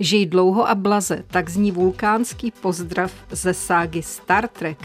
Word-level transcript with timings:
Žij 0.00 0.26
dlouho 0.26 0.68
a 0.68 0.74
blaze, 0.74 1.24
tak 1.26 1.50
zní 1.50 1.72
vulkánský 1.72 2.50
pozdrav 2.50 3.12
ze 3.30 3.54
ságy 3.54 4.02
Star 4.02 4.48
Trek. 4.48 4.78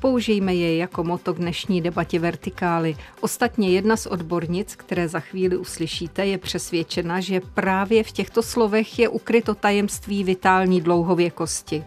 Použijme 0.00 0.54
jej 0.54 0.78
jako 0.78 1.04
moto 1.04 1.34
k 1.34 1.38
dnešní 1.38 1.80
debatě 1.80 2.18
vertikály. 2.18 2.96
Ostatně 3.20 3.70
jedna 3.70 3.96
z 3.96 4.06
odbornic, 4.06 4.76
které 4.76 5.08
za 5.08 5.20
chvíli 5.20 5.56
uslyšíte, 5.56 6.26
je 6.26 6.38
přesvědčena, 6.38 7.20
že 7.20 7.40
právě 7.54 8.04
v 8.04 8.12
těchto 8.12 8.42
slovech 8.42 8.98
je 8.98 9.08
ukryto 9.08 9.54
tajemství 9.54 10.24
vitální 10.24 10.80
dlouhověkosti 10.80 11.84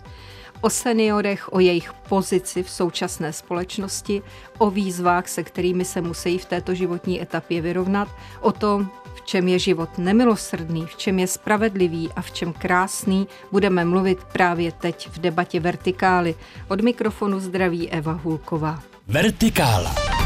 o 0.64 0.70
seniorech, 0.70 1.54
o 1.54 1.60
jejich 1.60 1.94
pozici 1.94 2.64
v 2.64 2.70
současné 2.70 3.34
společnosti, 3.34 4.21
o 4.58 4.70
výzvách, 4.70 5.28
se 5.28 5.44
kterými 5.44 5.86
se 5.86 6.02
musí 6.02 6.38
v 6.38 6.46
této 6.46 6.74
životní 6.74 7.21
etapě 7.21 7.62
vyrovnat, 7.62 8.08
o 8.42 8.52
tom, 8.52 8.90
čem 9.24 9.48
je 9.48 9.60
život 9.60 9.98
nemilosrdný, 9.98 10.86
v 10.86 10.96
čem 10.96 11.20
je 11.20 11.28
spravedlivý 11.28 12.10
a 12.16 12.22
v 12.22 12.32
čem 12.32 12.54
krásný, 12.54 13.28
budeme 13.52 13.86
mluvit 13.86 14.23
právě 14.23 14.72
teď 14.72 15.09
v 15.09 15.20
debatě 15.20 15.59
Vertikály. 15.59 16.36
Od 16.68 16.81
mikrofonu 16.81 17.40
zdraví 17.40 17.90
Eva 17.90 18.14
Hulková. 18.14 18.80
Vertikála. 19.08 20.23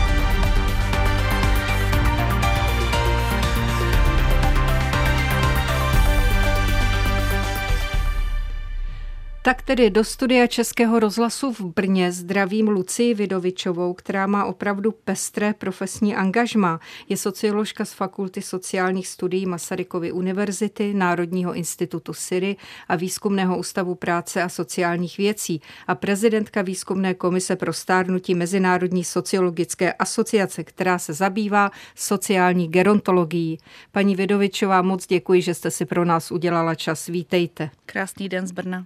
Tak 9.47 9.61
tedy 9.61 9.89
do 9.89 10.03
studia 10.03 10.47
Českého 10.47 10.99
rozhlasu 10.99 11.51
v 11.53 11.61
Brně 11.61 12.11
zdravím 12.11 12.67
Lucii 12.67 13.13
Vidovičovou, 13.13 13.93
která 13.93 14.27
má 14.27 14.45
opravdu 14.45 14.91
pestré 14.91 15.53
profesní 15.53 16.15
angažma. 16.15 16.79
Je 17.09 17.17
socioložka 17.17 17.85
z 17.85 17.93
Fakulty 17.93 18.41
sociálních 18.41 19.07
studií 19.07 19.45
Masarykovy 19.45 20.11
univerzity, 20.11 20.93
Národního 20.93 21.53
institutu 21.53 22.13
Syry 22.13 22.55
a 22.87 22.95
Výzkumného 22.95 23.57
ústavu 23.57 23.95
práce 23.95 24.43
a 24.43 24.49
sociálních 24.49 25.17
věcí 25.17 25.61
a 25.87 25.95
prezidentka 25.95 26.61
Výzkumné 26.61 27.13
komise 27.13 27.55
pro 27.55 27.73
stárnutí 27.73 28.35
Mezinárodní 28.35 29.03
sociologické 29.03 29.93
asociace, 29.93 30.63
která 30.63 30.99
se 30.99 31.13
zabývá 31.13 31.71
sociální 31.95 32.67
gerontologií. 32.67 33.57
Paní 33.91 34.15
Vidovičová, 34.15 34.81
moc 34.81 35.07
děkuji, 35.07 35.41
že 35.41 35.53
jste 35.53 35.71
si 35.71 35.85
pro 35.85 36.05
nás 36.05 36.31
udělala 36.31 36.75
čas. 36.75 37.07
Vítejte. 37.07 37.69
Krásný 37.85 38.29
den 38.29 38.47
z 38.47 38.51
Brna. 38.51 38.85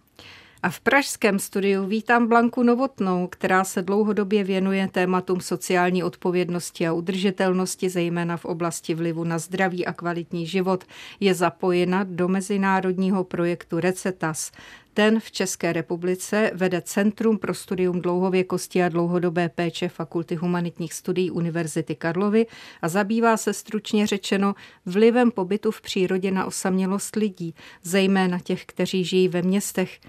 A 0.63 0.69
v 0.69 0.79
pražském 0.79 1.39
studiu 1.39 1.85
vítám 1.85 2.27
Blanku 2.27 2.63
Novotnou, 2.63 3.27
která 3.27 3.63
se 3.63 3.81
dlouhodobě 3.81 4.43
věnuje 4.43 4.87
tématům 4.87 5.41
sociální 5.41 6.03
odpovědnosti 6.03 6.87
a 6.87 6.93
udržitelnosti, 6.93 7.89
zejména 7.89 8.37
v 8.37 8.45
oblasti 8.45 8.93
vlivu 8.93 9.23
na 9.23 9.39
zdraví 9.39 9.85
a 9.85 9.93
kvalitní 9.93 10.47
život. 10.47 10.83
Je 11.19 11.33
zapojena 11.33 12.03
do 12.03 12.27
mezinárodního 12.27 13.23
projektu 13.23 13.79
Recetas. 13.79 14.51
Ten 14.93 15.19
v 15.19 15.31
České 15.31 15.73
republice 15.73 16.51
vede 16.53 16.81
Centrum 16.81 17.37
pro 17.37 17.53
studium 17.53 18.01
dlouhověkosti 18.01 18.83
a 18.83 18.89
dlouhodobé 18.89 19.49
péče 19.49 19.89
Fakulty 19.89 20.35
humanitních 20.35 20.93
studií 20.93 21.31
Univerzity 21.31 21.95
Karlovy 21.95 22.45
a 22.81 22.89
zabývá 22.89 23.37
se 23.37 23.53
stručně 23.53 24.07
řečeno 24.07 24.55
vlivem 24.85 25.31
pobytu 25.31 25.71
v 25.71 25.81
přírodě 25.81 26.31
na 26.31 26.45
osamělost 26.45 27.15
lidí, 27.15 27.55
zejména 27.83 28.39
těch, 28.39 28.65
kteří 28.65 29.03
žijí 29.03 29.27
ve 29.27 29.41
městech. 29.41 29.99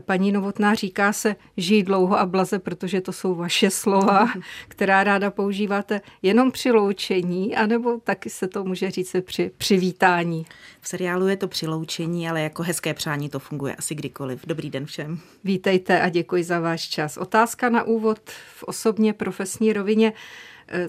Paní 0.00 0.32
Novotná 0.32 0.74
říká 0.74 1.12
se 1.12 1.36
žij 1.56 1.82
dlouho 1.82 2.18
a 2.18 2.26
blaze, 2.26 2.58
protože 2.58 3.00
to 3.00 3.12
jsou 3.12 3.34
vaše 3.34 3.70
slova, 3.70 4.32
která 4.68 5.04
ráda 5.04 5.30
používáte 5.30 6.00
jenom 6.22 6.50
při 6.50 6.70
loučení, 6.70 7.56
anebo 7.56 8.00
taky 8.04 8.30
se 8.30 8.48
to 8.48 8.64
může 8.64 8.90
říct 8.90 9.16
při 9.20 9.50
přivítání. 9.58 10.46
V 10.80 10.88
seriálu 10.88 11.28
je 11.28 11.36
to 11.36 11.48
při 11.48 11.66
loučení, 11.66 12.28
ale 12.28 12.42
jako 12.42 12.62
hezké 12.62 12.94
přání 12.94 13.28
to 13.28 13.38
funguje 13.38 13.74
asi 13.74 13.94
kdykoliv. 13.94 14.46
Dobrý 14.46 14.70
den 14.70 14.86
všem. 14.86 15.18
Vítejte 15.44 16.00
a 16.00 16.08
děkuji 16.08 16.44
za 16.44 16.60
váš 16.60 16.88
čas. 16.88 17.16
Otázka 17.16 17.68
na 17.68 17.82
úvod 17.82 18.18
v 18.56 18.62
osobně 18.62 19.12
profesní 19.12 19.72
rovině. 19.72 20.12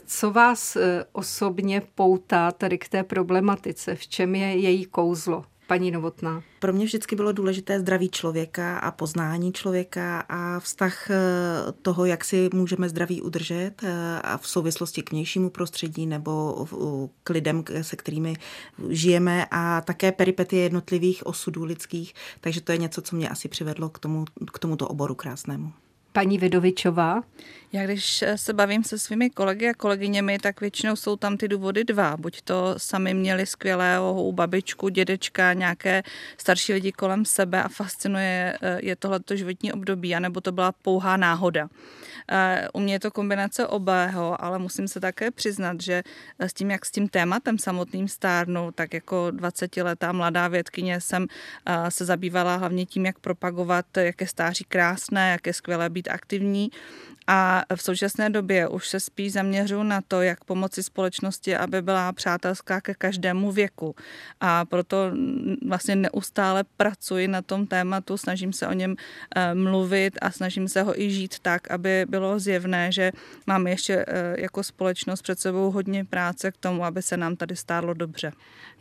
Co 0.06 0.32
vás 0.32 0.76
eh, 0.76 1.06
osobně 1.12 1.82
poutá 1.96 2.52
tady 2.52 2.78
k 2.78 2.90
té 2.90 3.04
problematice? 3.04 3.96
V 3.96 4.08
čem 4.08 4.36
je 4.36 4.58
její 4.58 4.86
kouzlo? 4.86 5.46
Paní 5.68 5.92
Novotná? 5.92 6.44
Pro 6.60 6.74
mě 6.74 6.86
vždycky 6.86 7.16
bylo 7.16 7.32
důležité 7.32 7.80
zdraví 7.80 8.10
člověka 8.10 8.78
a 8.78 8.92
poznání 8.92 9.54
člověka 9.54 10.26
a 10.30 10.60
vztah 10.60 11.10
eh, 11.12 11.16
toho, 11.82 12.06
jak 12.06 12.26
si 12.26 12.50
můžeme 12.54 12.90
zdraví 12.90 13.22
udržet 13.22 13.72
eh, 13.84 14.22
a 14.24 14.38
v 14.38 14.48
souvislosti 14.48 15.02
k 15.02 15.12
vnějšímu 15.12 15.50
prostředí 15.50 16.06
nebo 16.06 16.66
k 17.24 17.30
lidem, 17.30 17.64
se 17.82 17.96
kterými 17.96 18.36
žijeme 18.90 19.46
a 19.52 19.82
také 19.82 20.12
peripetie 20.12 20.64
jednotlivých 20.64 21.26
osudů 21.26 21.64
lidských. 21.64 22.14
Takže 22.42 22.62
to 22.62 22.72
je 22.72 22.78
něco, 22.78 23.02
co 23.02 23.16
mě 23.16 23.30
asi 23.30 23.48
přivedlo 23.48 23.90
k, 23.90 24.00
tomu, 24.00 24.26
k 24.54 24.60
tomuto 24.60 24.88
oboru 24.88 25.16
krásnému. 25.16 25.74
Paní 26.14 26.38
Vidovičová? 26.38 27.22
Já 27.76 27.84
když 27.84 28.24
se 28.36 28.54
bavím 28.54 28.84
se 28.84 29.00
svými 29.00 29.30
kolegy 29.30 29.70
a 29.70 29.74
kolegyněmi, 29.74 30.40
tak 30.40 30.62
většinou 30.62 30.96
jsou 30.96 31.16
tam 31.16 31.38
ty 31.38 31.48
důvody 31.48 31.84
dva. 31.84 32.18
Buď 32.18 32.42
to 32.42 32.74
sami 32.78 33.14
měli 33.14 33.46
skvělého 33.46 34.32
babičku, 34.32 34.90
dědečka, 34.90 35.54
nějaké 35.54 36.04
starší 36.38 36.74
lidi 36.74 36.92
kolem 36.92 37.26
sebe 37.26 37.64
a 37.64 37.68
fascinuje 37.68 38.58
je 38.78 38.96
tohleto 38.96 39.36
životní 39.36 39.74
období, 39.74 40.16
anebo 40.16 40.42
to 40.42 40.52
byla 40.52 40.72
pouhá 40.72 41.18
náhoda. 41.18 41.68
U 42.74 42.80
mě 42.80 42.94
je 42.94 43.00
to 43.00 43.12
kombinace 43.12 43.68
obého, 43.68 44.44
ale 44.44 44.60
musím 44.60 44.88
se 44.88 45.00
také 45.00 45.32
přiznat, 45.32 45.82
že 45.82 46.04
s 46.40 46.54
tím, 46.54 46.72
jak 46.72 46.86
s 46.86 46.92
tím 46.92 47.08
tématem 47.10 47.60
samotným 47.60 48.08
stárnu, 48.08 48.72
tak 48.72 48.94
jako 48.94 49.28
20-letá 49.32 50.14
mladá 50.14 50.48
vědkyně 50.48 51.02
jsem 51.02 51.28
se 51.90 52.06
zabývala 52.06 52.56
hlavně 52.56 52.86
tím, 52.86 53.06
jak 53.06 53.20
propagovat, 53.20 53.86
jak 53.98 54.22
je 54.22 54.28
stáří 54.28 54.64
krásné, 54.64 55.32
jak 55.32 55.48
je 55.48 55.54
skvělé 55.54 55.90
být 55.90 56.08
aktivní 56.08 56.70
a 57.28 57.64
v 57.76 57.82
současné 57.82 58.30
době 58.30 58.68
už 58.68 58.88
se 58.88 59.00
spíš 59.00 59.34
zaměřuji 59.34 59.84
na 59.84 60.02
to, 60.08 60.22
jak 60.22 60.44
pomoci 60.44 60.84
společnosti, 60.84 61.56
aby 61.56 61.82
byla 61.82 62.12
přátelská 62.14 62.82
ke 62.82 62.94
každému 62.94 63.52
věku. 63.52 63.96
A 64.40 64.66
proto 64.66 64.98
vlastně 65.68 65.96
neustále 65.96 66.64
pracuji 66.78 67.28
na 67.28 67.42
tom 67.42 67.68
tématu, 67.68 68.18
snažím 68.18 68.54
se 68.54 68.68
o 68.68 68.74
něm 68.74 68.96
eh, 69.36 69.56
mluvit 69.56 70.18
a 70.22 70.32
snažím 70.32 70.68
se 70.68 70.82
ho 70.82 71.02
i 71.02 71.12
žít 71.12 71.40
tak, 71.40 71.72
aby 71.72 72.06
bylo 72.10 72.40
zjevné, 72.40 72.92
že 72.92 73.12
máme 73.48 73.70
ještě 73.70 74.06
eh, 74.08 74.42
jako 74.42 74.64
společnost 74.64 75.22
před 75.22 75.40
sebou 75.40 75.72
hodně 75.72 76.06
práce 76.06 76.52
k 76.52 76.58
tomu, 76.58 76.86
aby 76.86 77.02
se 77.02 77.18
nám 77.18 77.36
tady 77.36 77.56
stálo 77.56 77.94
dobře. 77.94 78.32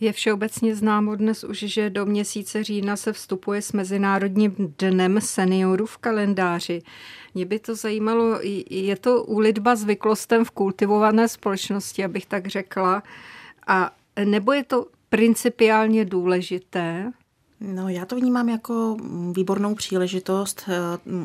Je 0.01 0.13
všeobecně 0.13 0.77
známo 0.77 1.17
dnes 1.17 1.45
už, 1.45 1.59
že 1.59 1.91
do 1.91 2.07
měsíce 2.07 2.65
října 2.65 2.97
se 2.97 3.13
vstupuje 3.13 3.63
s 3.63 3.73
Mezinárodním 3.73 4.75
dnem 4.79 5.21
seniorů 5.21 5.87
v 5.87 5.99
kalendáři. 5.99 6.83
Mě 7.35 7.47
by 7.47 7.59
to 7.59 7.75
zajímalo, 7.75 8.39
je 8.71 8.97
to 8.97 9.25
úlitba 9.25 9.77
zvyklostem 9.77 10.45
v 10.45 10.51
kultivované 10.51 11.29
společnosti, 11.29 12.05
abych 12.05 12.27
tak 12.27 12.47
řekla, 12.47 13.03
a 13.67 13.91
nebo 14.25 14.53
je 14.53 14.65
to 14.65 14.87
principiálně 15.09 16.05
důležité? 16.05 17.13
No, 17.61 17.89
já 17.89 18.05
to 18.05 18.17
vnímám 18.17 18.49
jako 18.49 18.97
výbornou 19.37 19.75
příležitost 19.75 20.65
eh, 20.69 20.73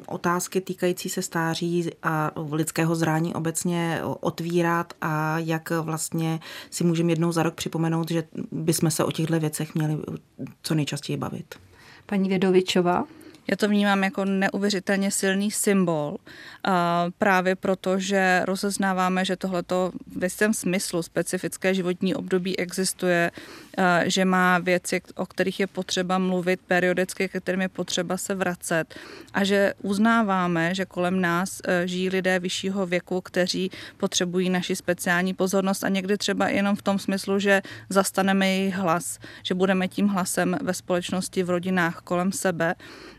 otázky 0.07 0.61
týkající 0.61 1.09
se 1.09 1.21
stáří 1.21 1.89
a 2.03 2.31
lidského 2.51 2.95
zrání 2.95 3.35
obecně 3.35 4.01
otvírat 4.19 4.93
a 5.01 5.39
jak 5.39 5.69
vlastně 5.81 6.39
si 6.69 6.83
můžeme 6.83 7.11
jednou 7.11 7.31
za 7.31 7.43
rok 7.43 7.53
připomenout, 7.53 8.11
že 8.11 8.23
bychom 8.51 8.91
se 8.91 9.03
o 9.03 9.11
těchto 9.11 9.39
věcech 9.39 9.75
měli 9.75 9.97
co 10.61 10.75
nejčastěji 10.75 11.17
bavit. 11.17 11.55
Paní 12.05 12.29
Vědovičová? 12.29 13.03
Já 13.49 13.55
to 13.55 13.67
vnímám 13.67 14.03
jako 14.03 14.25
neuvěřitelně 14.25 15.11
silný 15.11 15.51
symbol, 15.51 16.17
právě 17.17 17.55
proto, 17.55 17.99
že 17.99 18.41
rozeznáváme, 18.45 19.25
že 19.25 19.35
tohleto 19.35 19.91
v 20.17 20.23
jistém 20.23 20.53
smyslu 20.53 21.03
specifické 21.03 21.73
životní 21.73 22.15
období 22.15 22.59
existuje, 22.59 23.31
že 24.05 24.25
má 24.25 24.57
věci, 24.59 25.01
o 25.15 25.25
kterých 25.25 25.59
je 25.59 25.67
potřeba 25.67 26.17
mluvit 26.17 26.59
periodicky, 26.67 27.29
ke 27.29 27.39
kterým 27.39 27.61
je 27.61 27.69
potřeba 27.69 28.17
se 28.17 28.35
vracet 28.35 28.95
a 29.33 29.43
že 29.43 29.73
uznáváme, 29.81 30.75
že 30.75 30.85
kolem 30.85 31.21
nás 31.21 31.61
e, 31.63 31.87
žijí 31.87 32.09
lidé 32.09 32.39
vyššího 32.39 32.85
věku, 32.85 33.21
kteří 33.21 33.71
potřebují 33.97 34.49
naši 34.49 34.75
speciální 34.75 35.33
pozornost 35.33 35.83
a 35.83 35.89
někdy 35.89 36.17
třeba 36.17 36.49
jenom 36.49 36.75
v 36.75 36.81
tom 36.81 36.99
smyslu, 36.99 37.39
že 37.39 37.61
zastaneme 37.89 38.47
jejich 38.47 38.75
hlas, 38.75 39.19
že 39.43 39.55
budeme 39.55 39.87
tím 39.87 40.07
hlasem 40.07 40.57
ve 40.61 40.73
společnosti, 40.73 41.43
v 41.43 41.49
rodinách 41.49 42.01
kolem 42.03 42.31
sebe 42.31 42.75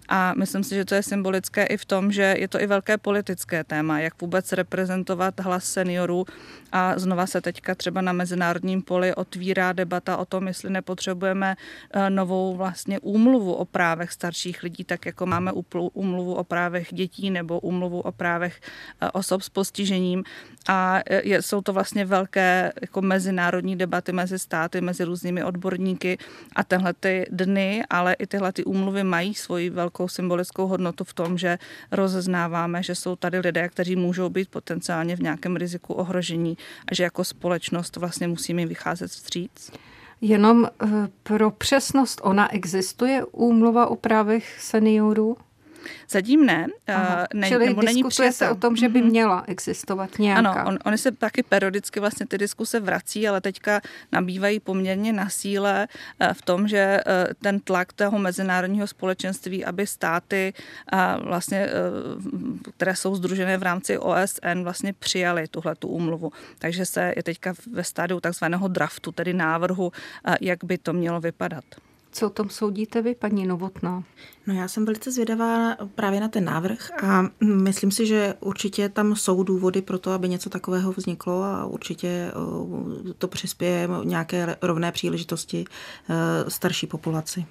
a 0.08 0.34
myslím 0.36 0.64
si, 0.64 0.74
že 0.74 0.84
to 0.84 0.94
je 0.94 1.02
symbolické 1.02 1.64
i 1.64 1.76
v 1.76 1.84
tom, 1.84 2.12
že 2.12 2.34
je 2.38 2.48
to 2.48 2.60
i 2.60 2.66
velké 2.66 2.98
politické 2.98 3.64
téma, 3.64 4.00
jak 4.00 4.20
vůbec 4.20 4.52
reprezentovat 4.52 5.40
hlas 5.40 5.64
seniorů. 5.64 6.24
A 6.72 6.98
znova 6.98 7.26
se 7.26 7.40
teďka 7.40 7.74
třeba 7.74 8.00
na 8.00 8.12
mezinárodním 8.12 8.82
poli 8.82 9.14
otvírá 9.14 9.72
debata 9.72 10.16
o 10.16 10.24
tom, 10.24 10.48
jestli 10.48 10.70
nepotřebujeme 10.70 11.56
eh, 11.56 12.10
novou 12.10 12.56
vlastně 12.56 12.98
úmluvu 13.00 13.54
o 13.54 13.64
právech 13.64 14.12
starších 14.12 14.62
lidí, 14.62 14.84
tak 14.84 15.06
jako 15.06 15.26
máme 15.26 15.52
úmluvu 15.92 16.34
o 16.34 16.44
právech 16.44 16.88
dětí 16.92 17.30
nebo 17.30 17.60
úmluvu 17.60 18.00
o 18.00 18.12
právech 18.12 18.60
eh, 19.00 19.10
osob 19.12 19.42
s 19.42 19.48
postižením. 19.48 20.24
A 20.68 21.00
je, 21.22 21.42
jsou 21.42 21.60
to 21.60 21.72
vlastně 21.72 22.04
velké 22.04 22.72
jako 22.80 23.02
mezinárodní 23.02 23.76
debaty 23.76 24.12
mezi 24.12 24.38
státy, 24.38 24.80
mezi 24.80 25.04
různými 25.04 25.44
odborníky 25.44 26.18
a 26.56 26.64
tenhle 26.64 26.92
ty 26.92 27.26
dny, 27.30 27.82
ale 27.90 28.14
i 28.14 28.26
tyhle 28.26 28.52
ty 28.52 28.64
úmluvy 28.64 29.04
mají 29.04 29.34
svoji 29.34 29.70
velkou 29.70 29.97
symbolickou 30.06 30.66
hodnotu 30.66 31.04
v 31.04 31.14
tom, 31.14 31.38
že 31.38 31.58
rozeznáváme, 31.90 32.82
že 32.82 32.94
jsou 32.94 33.16
tady 33.16 33.38
lidé, 33.38 33.68
kteří 33.68 33.96
můžou 33.96 34.28
být 34.28 34.48
potenciálně 34.48 35.16
v 35.16 35.20
nějakém 35.20 35.56
riziku 35.56 35.94
ohrožení 35.94 36.56
a 36.90 36.94
že 36.94 37.02
jako 37.02 37.24
společnost 37.24 37.96
vlastně 37.96 38.28
musíme 38.28 38.66
vycházet 38.66 39.10
vstříc. 39.10 39.70
Jenom 40.20 40.66
eh, 40.66 40.88
pro 41.22 41.50
přesnost, 41.50 42.20
ona 42.24 42.54
existuje 42.54 43.24
úmluva 43.24 43.86
o 43.86 43.96
právech 43.96 44.60
seniorů? 44.60 45.36
Zatím 46.08 46.46
ne, 46.46 46.66
Aha. 46.86 47.26
ne 47.34 47.48
Čili 47.48 47.66
nebo 47.66 47.82
není 47.82 48.04
přijata. 48.04 48.32
se 48.32 48.50
o 48.50 48.54
tom, 48.54 48.76
že 48.76 48.88
by 48.88 48.98
mhm. 49.00 49.10
měla 49.10 49.44
existovat 49.46 50.18
nějaká. 50.18 50.50
Ano, 50.50 50.68
on, 50.68 50.78
oni 50.84 50.98
se 50.98 51.12
taky 51.12 51.42
periodicky 51.42 52.00
vlastně 52.00 52.26
ty 52.26 52.38
diskuse 52.38 52.80
vrací, 52.80 53.28
ale 53.28 53.40
teďka 53.40 53.80
nabývají 54.12 54.60
poměrně 54.60 55.12
na 55.12 55.28
síle 55.28 55.88
eh, 56.20 56.34
v 56.34 56.42
tom, 56.42 56.68
že 56.68 56.78
eh, 56.78 57.26
ten 57.42 57.60
tlak 57.60 57.92
toho 57.92 58.18
mezinárodního 58.18 58.86
společenství, 58.86 59.64
aby 59.64 59.86
státy 59.86 60.52
vlastně, 61.22 61.58
eh, 61.58 61.70
které 62.76 62.96
jsou 62.96 63.14
združené 63.14 63.58
v 63.58 63.62
rámci 63.62 63.98
OSN, 63.98 64.62
vlastně 64.62 64.92
přijali 64.92 65.48
tuhle 65.48 65.74
tu 65.74 65.88
úmluvu. 65.88 66.32
Takže 66.58 66.86
se 66.86 67.12
je 67.16 67.22
teďka 67.22 67.54
ve 67.72 67.84
stádiu 67.84 68.20
takzvaného 68.20 68.68
draftu, 68.68 69.12
tedy 69.12 69.32
návrhu, 69.32 69.92
jak 70.40 70.64
by 70.64 70.78
to 70.78 70.92
mělo 70.92 71.20
vypadat. 71.20 71.64
Co 72.18 72.26
o 72.26 72.30
tom 72.30 72.50
soudíte 72.50 73.02
vy, 73.02 73.14
paní 73.14 73.46
Novotná? 73.46 74.04
No 74.46 74.54
já 74.54 74.68
jsem 74.68 74.84
velice 74.84 75.12
zvědavá 75.12 75.76
právě 75.94 76.20
na 76.20 76.28
ten 76.28 76.44
návrh 76.44 76.90
a 77.04 77.28
myslím 77.40 77.90
si, 77.90 78.06
že 78.06 78.34
určitě 78.40 78.88
tam 78.88 79.16
jsou 79.16 79.42
důvody 79.42 79.82
pro 79.82 79.98
to, 79.98 80.10
aby 80.10 80.28
něco 80.28 80.50
takového 80.50 80.92
vzniklo 80.92 81.42
a 81.42 81.66
určitě 81.66 82.32
to 83.18 83.28
přispěje 83.28 83.88
nějaké 84.04 84.56
rovné 84.62 84.92
příležitosti 84.92 85.64
e, 85.64 86.50
starší 86.50 86.86
populaci. 86.86 87.46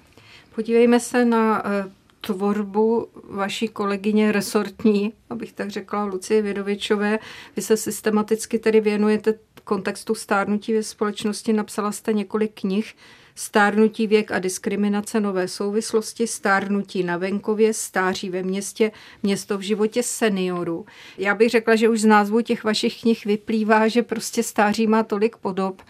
Podívejme 0.54 1.00
se 1.00 1.24
na 1.24 1.66
e, 1.66 1.90
tvorbu 2.20 3.08
vaší 3.30 3.68
kolegyně 3.68 4.32
resortní, 4.32 5.12
abych 5.30 5.52
tak 5.52 5.70
řekla, 5.70 6.04
Lucie 6.04 6.42
Vědovičové. 6.42 7.18
Vy 7.56 7.62
se 7.62 7.76
systematicky 7.76 8.58
tedy 8.58 8.80
věnujete 8.80 9.34
kontextu 9.64 10.14
stárnutí 10.14 10.74
ve 10.74 10.82
společnosti, 10.82 11.52
napsala 11.52 11.92
jste 11.92 12.12
několik 12.12 12.60
knih 12.60 12.94
stárnutí 13.38 14.06
věk 14.06 14.32
a 14.32 14.38
diskriminace 14.38 15.20
nové 15.20 15.48
souvislosti, 15.48 16.26
stárnutí 16.26 17.02
na 17.02 17.16
venkově, 17.16 17.74
stáří 17.74 18.30
ve 18.30 18.42
městě, 18.42 18.92
město 19.22 19.58
v 19.58 19.60
životě 19.60 20.02
seniorů. 20.02 20.86
Já 21.18 21.34
bych 21.34 21.50
řekla, 21.50 21.76
že 21.76 21.88
už 21.88 22.00
z 22.00 22.04
názvu 22.04 22.40
těch 22.40 22.64
vašich 22.64 23.00
knih 23.00 23.24
vyplývá, 23.24 23.88
že 23.88 24.02
prostě 24.02 24.42
stáří 24.42 24.86
má 24.86 25.02
tolik 25.02 25.36
podob 25.36 25.82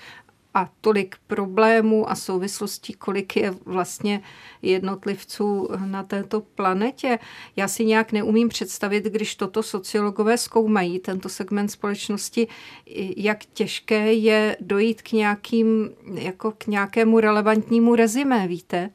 a 0.58 0.68
tolik 0.80 1.16
problémů 1.26 2.10
a 2.10 2.14
souvislostí, 2.14 2.92
kolik 2.92 3.36
je 3.36 3.54
vlastně 3.64 4.22
jednotlivců 4.62 5.68
na 5.86 6.02
této 6.02 6.40
planetě. 6.40 7.18
Já 7.56 7.68
si 7.68 7.84
nějak 7.84 8.12
neumím 8.12 8.48
představit, 8.48 9.04
když 9.04 9.34
toto 9.34 9.62
sociologové 9.62 10.38
zkoumají, 10.38 10.98
tento 10.98 11.28
segment 11.28 11.68
společnosti, 11.68 12.48
jak 13.16 13.44
těžké 13.44 14.12
je 14.12 14.56
dojít 14.60 15.02
k, 15.02 15.12
nějakým, 15.12 15.90
jako 16.14 16.52
k 16.58 16.66
nějakému 16.66 17.20
relevantnímu 17.20 17.94
rezimé, 17.94 18.48
víte? 18.48 18.90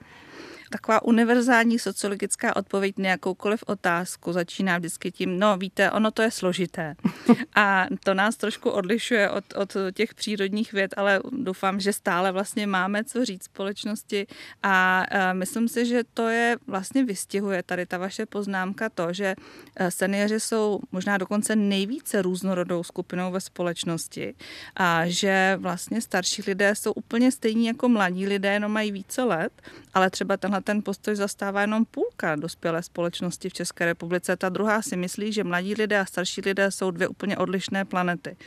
Taková 0.73 1.03
univerzální 1.03 1.79
sociologická 1.79 2.55
odpověď 2.55 2.97
na 2.97 3.09
jakoukoliv 3.09 3.63
otázku 3.67 4.33
začíná 4.33 4.77
vždycky 4.77 5.11
tím, 5.11 5.39
no 5.39 5.57
víte, 5.57 5.91
ono 5.91 6.11
to 6.11 6.21
je 6.21 6.31
složité. 6.31 6.95
A 7.55 7.85
to 8.03 8.13
nás 8.13 8.37
trošku 8.37 8.69
odlišuje 8.69 9.29
od, 9.29 9.43
od 9.55 9.73
těch 9.93 10.13
přírodních 10.13 10.73
věd, 10.73 10.93
ale 10.97 11.21
doufám, 11.31 11.79
že 11.79 11.93
stále 11.93 12.31
vlastně 12.31 12.67
máme 12.67 13.03
co 13.03 13.25
říct 13.25 13.43
společnosti 13.43 14.27
a 14.63 15.05
myslím 15.33 15.67
si, 15.67 15.85
že 15.85 16.03
to 16.13 16.27
je 16.27 16.57
vlastně 16.67 17.03
vystihuje 17.03 17.63
tady 17.63 17.85
ta 17.85 17.97
vaše 17.97 18.25
poznámka 18.25 18.89
to, 18.89 19.13
že 19.13 19.35
e, 19.75 19.91
seniori 19.91 20.39
jsou 20.39 20.79
možná 20.91 21.17
dokonce 21.17 21.55
nejvíce 21.55 22.21
různorodou 22.21 22.83
skupinou 22.83 23.31
ve 23.31 23.41
společnosti 23.41 24.35
a 24.75 25.01
že 25.05 25.57
vlastně 25.61 26.01
starší 26.01 26.41
lidé 26.47 26.75
jsou 26.75 26.91
úplně 26.91 27.31
stejní 27.31 27.65
jako 27.65 27.89
mladí 27.89 28.27
lidé, 28.27 28.53
jenom 28.53 28.71
mají 28.71 28.91
více 28.91 29.23
let, 29.23 29.53
ale 29.93 30.09
třeba 30.09 30.37
tenhle 30.37 30.61
ten 30.63 30.81
postoj 30.81 31.15
zastává 31.15 31.61
jenom 31.61 31.85
půlka 31.85 32.35
dospělé 32.35 32.83
společnosti 32.83 33.49
v 33.49 33.53
České 33.53 33.85
republice. 33.85 34.35
Ta 34.35 34.49
druhá 34.49 34.81
si 34.81 34.97
myslí, 34.97 35.33
že 35.33 35.43
mladí 35.43 35.73
lidé 35.73 35.99
a 35.99 36.05
starší 36.05 36.41
lidé 36.41 36.71
jsou 36.71 36.91
dvě 36.91 37.07
úplně 37.07 37.37
odlišné 37.37 37.85
planety. 37.85 38.37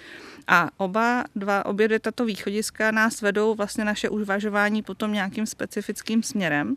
A 0.47 0.71
oba 0.77 1.25
dva, 1.37 1.67
obě 1.67 1.89
dvě 1.89 2.01
tato 2.01 2.25
východiska 2.25 2.91
nás 2.91 3.23
vedou 3.23 3.55
vlastně 3.55 3.85
naše 3.85 4.09
uvažování 4.09 4.83
potom 4.83 5.13
nějakým 5.13 5.47
specifickým 5.47 6.23
směrem, 6.23 6.77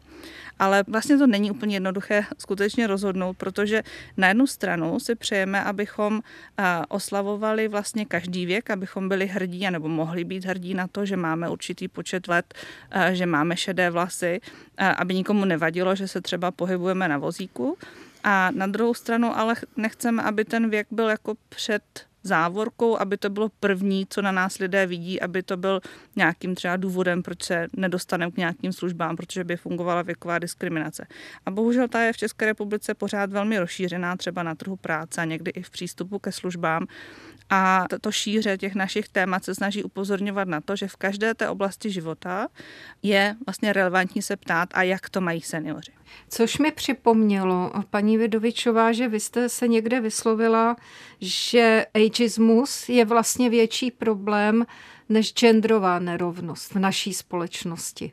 ale 0.59 0.83
vlastně 0.87 1.17
to 1.17 1.27
není 1.27 1.51
úplně 1.51 1.75
jednoduché 1.75 2.25
skutečně 2.37 2.87
rozhodnout, 2.87 3.37
protože 3.37 3.83
na 4.17 4.27
jednu 4.27 4.47
stranu 4.47 4.99
si 4.99 5.15
přejeme, 5.15 5.63
abychom 5.63 6.21
oslavovali 6.89 7.67
vlastně 7.67 8.05
každý 8.05 8.45
věk, 8.45 8.69
abychom 8.69 9.09
byli 9.09 9.27
hrdí, 9.27 9.71
nebo 9.71 9.87
mohli 9.89 10.23
být 10.23 10.45
hrdí 10.45 10.73
na 10.73 10.87
to, 10.87 11.05
že 11.05 11.17
máme 11.17 11.49
určitý 11.49 11.87
počet 11.87 12.27
let, 12.27 12.53
že 13.11 13.25
máme 13.25 13.57
šedé 13.57 13.89
vlasy, 13.89 14.39
aby 14.77 15.13
nikomu 15.13 15.45
nevadilo, 15.45 15.95
že 15.95 16.07
se 16.07 16.21
třeba 16.21 16.51
pohybujeme 16.51 17.07
na 17.07 17.17
vozíku. 17.17 17.77
A 18.23 18.51
na 18.51 18.67
druhou 18.67 18.93
stranu 18.93 19.37
ale 19.37 19.55
nechceme, 19.77 20.23
aby 20.23 20.45
ten 20.45 20.69
věk 20.69 20.87
byl 20.91 21.09
jako 21.09 21.35
před 21.49 22.08
závorkou, 22.23 22.97
aby 22.97 23.17
to 23.17 23.29
bylo 23.29 23.49
první, 23.59 24.05
co 24.09 24.21
na 24.21 24.31
nás 24.31 24.57
lidé 24.57 24.85
vidí, 24.85 25.21
aby 25.21 25.43
to 25.43 25.57
byl 25.57 25.81
nějakým 26.15 26.55
třeba 26.55 26.77
důvodem, 26.77 27.23
proč 27.23 27.43
se 27.43 27.67
nedostaneme 27.75 28.31
k 28.31 28.37
nějakým 28.37 28.73
službám, 28.73 29.15
protože 29.15 29.43
by 29.43 29.57
fungovala 29.57 30.01
věková 30.01 30.39
diskriminace. 30.39 31.07
A 31.45 31.51
bohužel 31.51 31.87
ta 31.87 32.01
je 32.01 32.13
v 32.13 32.17
České 32.17 32.45
republice 32.45 32.93
pořád 32.93 33.31
velmi 33.31 33.59
rozšířená, 33.59 34.17
třeba 34.17 34.43
na 34.43 34.55
trhu 34.55 34.75
práce 34.75 35.25
někdy 35.25 35.51
i 35.51 35.63
v 35.63 35.69
přístupu 35.69 36.19
ke 36.19 36.31
službám. 36.31 36.87
A 37.49 37.85
to 38.01 38.11
šíře 38.11 38.57
těch 38.57 38.75
našich 38.75 39.09
témat 39.09 39.43
se 39.43 39.55
snaží 39.55 39.83
upozorňovat 39.83 40.47
na 40.47 40.61
to, 40.61 40.75
že 40.75 40.87
v 40.87 40.95
každé 40.95 41.33
té 41.33 41.49
oblasti 41.49 41.91
života 41.91 42.47
je 43.03 43.35
vlastně 43.45 43.73
relevantní 43.73 44.21
se 44.21 44.35
ptát, 44.35 44.69
a 44.73 44.83
jak 44.83 45.09
to 45.09 45.21
mají 45.21 45.41
seniori. 45.41 45.98
Což 46.29 46.57
mi 46.57 46.71
připomnělo, 46.71 47.71
paní 47.89 48.17
Vidovičová, 48.17 48.91
že 48.91 49.07
vy 49.07 49.19
jste 49.19 49.49
se 49.49 49.67
někde 49.67 50.01
vyslovila, 50.01 50.75
že 51.21 51.85
ageismus 51.93 52.89
je 52.89 53.05
vlastně 53.05 53.49
větší 53.49 53.91
problém 53.91 54.65
než 55.09 55.33
genderová 55.33 55.99
nerovnost 55.99 56.71
v 56.71 56.79
naší 56.79 57.13
společnosti. 57.13 58.11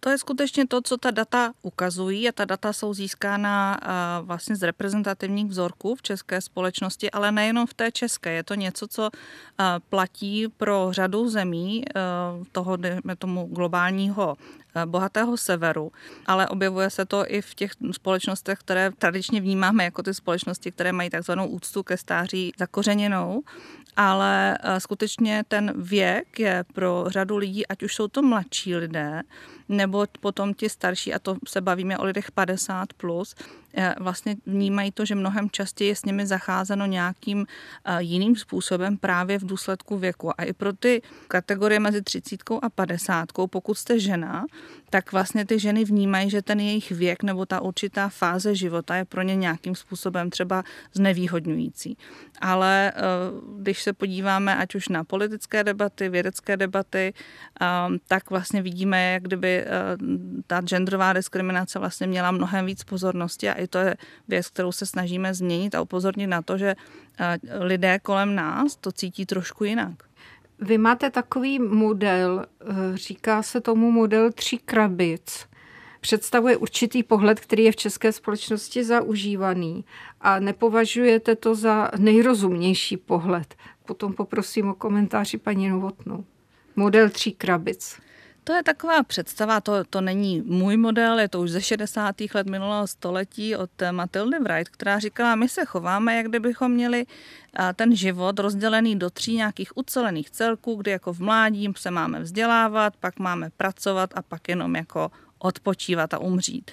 To 0.00 0.10
je 0.10 0.18
skutečně 0.18 0.66
to, 0.66 0.82
co 0.82 0.96
ta 0.96 1.10
data 1.10 1.52
ukazují 1.62 2.28
a 2.28 2.32
ta 2.32 2.44
data 2.44 2.72
jsou 2.72 2.94
získána 2.94 3.80
vlastně 4.22 4.56
z 4.56 4.62
reprezentativních 4.62 5.46
vzorků 5.46 5.94
v 5.94 6.02
české 6.02 6.40
společnosti, 6.40 7.10
ale 7.10 7.32
nejenom 7.32 7.66
v 7.66 7.74
té 7.74 7.92
české. 7.92 8.32
Je 8.32 8.42
to 8.42 8.54
něco, 8.54 8.88
co 8.88 9.10
platí 9.88 10.48
pro 10.48 10.88
řadu 10.90 11.28
zemí 11.28 11.84
toho, 12.52 12.78
tomu 13.18 13.46
globálního 13.46 14.36
bohatého 14.84 15.36
severu, 15.36 15.92
ale 16.26 16.48
objevuje 16.48 16.90
se 16.90 17.04
to 17.04 17.24
i 17.28 17.42
v 17.42 17.54
těch 17.54 17.72
společnostech, 17.92 18.58
které 18.58 18.90
tradičně 18.98 19.40
vnímáme 19.40 19.84
jako 19.84 20.02
ty 20.02 20.14
společnosti, 20.14 20.72
které 20.72 20.92
mají 20.92 21.10
takzvanou 21.10 21.46
úctu 21.46 21.82
ke 21.82 21.96
stáří 21.96 22.52
zakořeněnou, 22.58 23.42
ale 23.96 24.58
skutečně 24.78 25.44
ten 25.48 25.72
věk 25.76 26.38
je 26.40 26.64
pro 26.74 27.04
řadu 27.06 27.36
lidí, 27.36 27.66
ať 27.66 27.82
už 27.82 27.94
jsou 27.94 28.08
to 28.08 28.22
mladší 28.22 28.76
lidé, 28.76 29.22
nebo 29.68 30.06
potom 30.20 30.54
ti 30.54 30.68
starší, 30.68 31.14
a 31.14 31.18
to 31.18 31.36
se 31.48 31.60
bavíme 31.60 31.98
o 31.98 32.04
lidech 32.04 32.30
50 32.30 32.92
plus, 32.92 33.34
eh, 33.38 33.44
vlastně 34.00 34.36
vnímají 34.46 34.92
to, 34.92 35.04
že 35.04 35.14
mnohem 35.14 35.50
častěji 35.50 35.90
je 35.90 35.96
s 35.96 36.04
nimi 36.04 36.26
zacházeno 36.26 36.86
nějakým 36.86 37.46
eh, 37.84 38.02
jiným 38.02 38.36
způsobem 38.36 38.96
právě 38.96 39.38
v 39.38 39.46
důsledku 39.46 39.98
věku. 39.98 40.40
A 40.40 40.44
i 40.44 40.52
pro 40.52 40.72
ty 40.72 41.02
kategorie 41.28 41.80
mezi 41.80 42.02
30 42.02 42.40
a 42.62 42.70
50, 42.70 43.28
pokud 43.50 43.74
jste 43.74 44.00
žena, 44.00 44.46
tak 44.90 45.12
vlastně 45.12 45.44
ty 45.44 45.58
ženy 45.58 45.84
vnímají, 45.84 46.30
že 46.30 46.42
ten 46.42 46.60
jejich 46.60 46.90
věk 46.90 47.22
nebo 47.22 47.46
ta 47.46 47.60
určitá 47.60 48.08
fáze 48.08 48.54
života 48.54 48.96
je 48.96 49.04
pro 49.04 49.22
ně 49.22 49.36
nějakým 49.36 49.74
způsobem 49.74 50.30
třeba 50.30 50.64
znevýhodňující. 50.92 51.98
Ale 52.40 52.92
eh, 52.96 53.00
když 53.58 53.82
se 53.82 53.92
podíváme 53.92 54.56
ať 54.56 54.74
už 54.74 54.88
na 54.88 55.04
politické 55.04 55.64
debaty, 55.64 56.08
vědecké 56.08 56.56
debaty, 56.56 57.14
tak 58.08 58.30
vlastně 58.30 58.62
vidíme, 58.62 59.12
jak 59.12 59.22
kdyby 59.22 59.66
Eh, 59.66 59.96
ta 60.46 60.60
genderová 60.60 61.12
diskriminace 61.12 61.78
vlastně 61.78 62.06
měla 62.06 62.30
mnohem 62.30 62.66
víc 62.66 62.84
pozornosti 62.84 63.48
a 63.48 63.52
i 63.52 63.65
to 63.66 63.78
je 63.78 63.96
věc, 64.28 64.48
kterou 64.48 64.72
se 64.72 64.86
snažíme 64.86 65.34
změnit 65.34 65.74
a 65.74 65.80
upozornit 65.80 66.26
na 66.26 66.42
to, 66.42 66.58
že 66.58 66.74
eh, 67.18 67.38
lidé 67.60 67.98
kolem 67.98 68.34
nás 68.34 68.76
to 68.76 68.92
cítí 68.92 69.26
trošku 69.26 69.64
jinak. 69.64 69.94
Vy 70.58 70.78
máte 70.78 71.10
takový 71.10 71.58
model, 71.58 72.46
eh, 72.46 72.66
říká 72.94 73.42
se 73.42 73.60
tomu 73.60 73.90
model 73.90 74.32
tří 74.32 74.58
krabic. 74.58 75.46
Představuje 76.00 76.56
určitý 76.56 77.02
pohled, 77.02 77.40
který 77.40 77.64
je 77.64 77.72
v 77.72 77.76
české 77.76 78.12
společnosti 78.12 78.84
zaužívaný 78.84 79.84
a 80.20 80.38
nepovažujete 80.38 81.36
to 81.36 81.54
za 81.54 81.90
nejrozumnější 81.98 82.96
pohled. 82.96 83.54
Potom 83.86 84.12
poprosím 84.12 84.68
o 84.68 84.74
komentáři 84.74 85.38
paní 85.38 85.68
Novotnou. 85.68 86.24
Model 86.76 87.10
tří 87.10 87.32
krabic. 87.32 88.00
To 88.46 88.52
je 88.52 88.62
taková 88.62 89.02
představa, 89.02 89.60
to, 89.60 89.84
to 89.84 90.00
není 90.00 90.42
můj 90.46 90.76
model, 90.76 91.18
je 91.18 91.28
to 91.28 91.40
už 91.40 91.50
ze 91.50 91.62
60. 91.62 92.14
let 92.34 92.46
minulého 92.46 92.86
století 92.86 93.56
od 93.56 93.70
Matildy 93.90 94.38
Wright, 94.38 94.68
která 94.68 94.98
říkala, 94.98 95.34
my 95.34 95.48
se 95.48 95.64
chováme, 95.64 96.16
jak 96.16 96.26
kdybychom 96.26 96.72
měli 96.72 97.06
ten 97.76 97.96
život 97.96 98.38
rozdělený 98.38 98.98
do 98.98 99.10
tří 99.10 99.36
nějakých 99.36 99.76
ucelených 99.76 100.30
celků, 100.30 100.74
kdy 100.74 100.90
jako 100.90 101.12
v 101.12 101.20
mládí 101.20 101.72
se 101.76 101.90
máme 101.90 102.20
vzdělávat, 102.20 102.96
pak 102.96 103.18
máme 103.18 103.50
pracovat 103.56 104.10
a 104.14 104.22
pak 104.22 104.48
jenom 104.48 104.76
jako 104.76 105.10
odpočívat 105.38 106.14
a 106.14 106.18
umřít. 106.18 106.70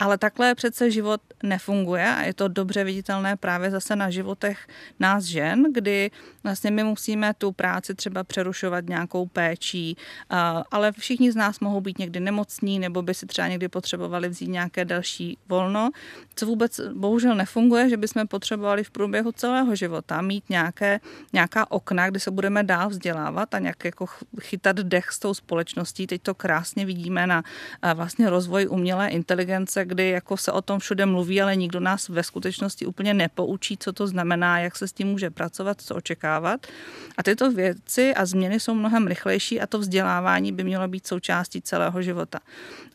Ale 0.00 0.18
takhle 0.18 0.54
přece 0.54 0.90
život 0.90 1.20
nefunguje 1.42 2.14
a 2.14 2.22
je 2.22 2.34
to 2.34 2.48
dobře 2.48 2.84
viditelné 2.84 3.36
právě 3.36 3.70
zase 3.70 3.96
na 3.96 4.10
životech 4.10 4.68
nás 5.00 5.24
žen, 5.24 5.72
kdy 5.72 6.10
vlastně 6.44 6.70
my 6.70 6.84
musíme 6.84 7.34
tu 7.34 7.52
práci 7.52 7.94
třeba 7.94 8.24
přerušovat 8.24 8.84
nějakou 8.88 9.26
péčí, 9.26 9.96
ale 10.70 10.92
všichni 10.92 11.32
z 11.32 11.36
nás 11.36 11.60
mohou 11.60 11.80
být 11.80 11.98
někdy 11.98 12.20
nemocní 12.20 12.78
nebo 12.78 13.02
by 13.02 13.14
si 13.14 13.26
třeba 13.26 13.48
někdy 13.48 13.68
potřebovali 13.68 14.28
vzít 14.28 14.48
nějaké 14.48 14.84
další 14.84 15.38
volno, 15.48 15.90
co 16.34 16.46
vůbec 16.46 16.80
bohužel 16.94 17.34
nefunguje, 17.34 17.88
že 17.88 17.96
bychom 17.96 18.28
potřebovali 18.28 18.84
v 18.84 18.90
průběhu 18.90 19.32
celého 19.32 19.74
života 19.74 20.22
mít 20.22 20.44
nějaké, 20.50 21.00
nějaká 21.32 21.70
okna, 21.70 22.10
kdy 22.10 22.20
se 22.20 22.30
budeme 22.30 22.62
dál 22.62 22.88
vzdělávat 22.88 23.54
a 23.54 23.58
nějak 23.58 23.84
jako 23.84 24.06
chytat 24.40 24.76
dech 24.76 25.10
s 25.10 25.18
tou 25.18 25.34
společností. 25.34 26.06
Teď 26.06 26.22
to 26.22 26.34
krásně 26.34 26.86
vidíme 26.86 27.26
na 27.26 27.42
vlastně 27.94 28.30
rozvoj 28.30 28.66
umělé 28.70 29.08
inteligence, 29.08 29.89
kdy 29.90 30.08
jako 30.08 30.36
se 30.36 30.52
o 30.52 30.62
tom 30.62 30.78
všude 30.78 31.06
mluví, 31.06 31.42
ale 31.42 31.56
nikdo 31.56 31.80
nás 31.80 32.08
ve 32.08 32.22
skutečnosti 32.22 32.86
úplně 32.86 33.14
nepoučí, 33.14 33.76
co 33.76 33.92
to 33.92 34.06
znamená, 34.06 34.58
jak 34.58 34.76
se 34.76 34.88
s 34.88 34.92
tím 34.92 35.08
může 35.08 35.30
pracovat, 35.30 35.80
co 35.80 35.94
očekávat. 35.94 36.66
A 37.18 37.22
tyto 37.22 37.52
věci 37.52 38.14
a 38.14 38.26
změny 38.26 38.60
jsou 38.60 38.74
mnohem 38.74 39.06
rychlejší 39.06 39.60
a 39.60 39.66
to 39.66 39.78
vzdělávání 39.78 40.52
by 40.52 40.64
mělo 40.64 40.88
být 40.88 41.06
součástí 41.06 41.62
celého 41.62 42.02
života. 42.02 42.38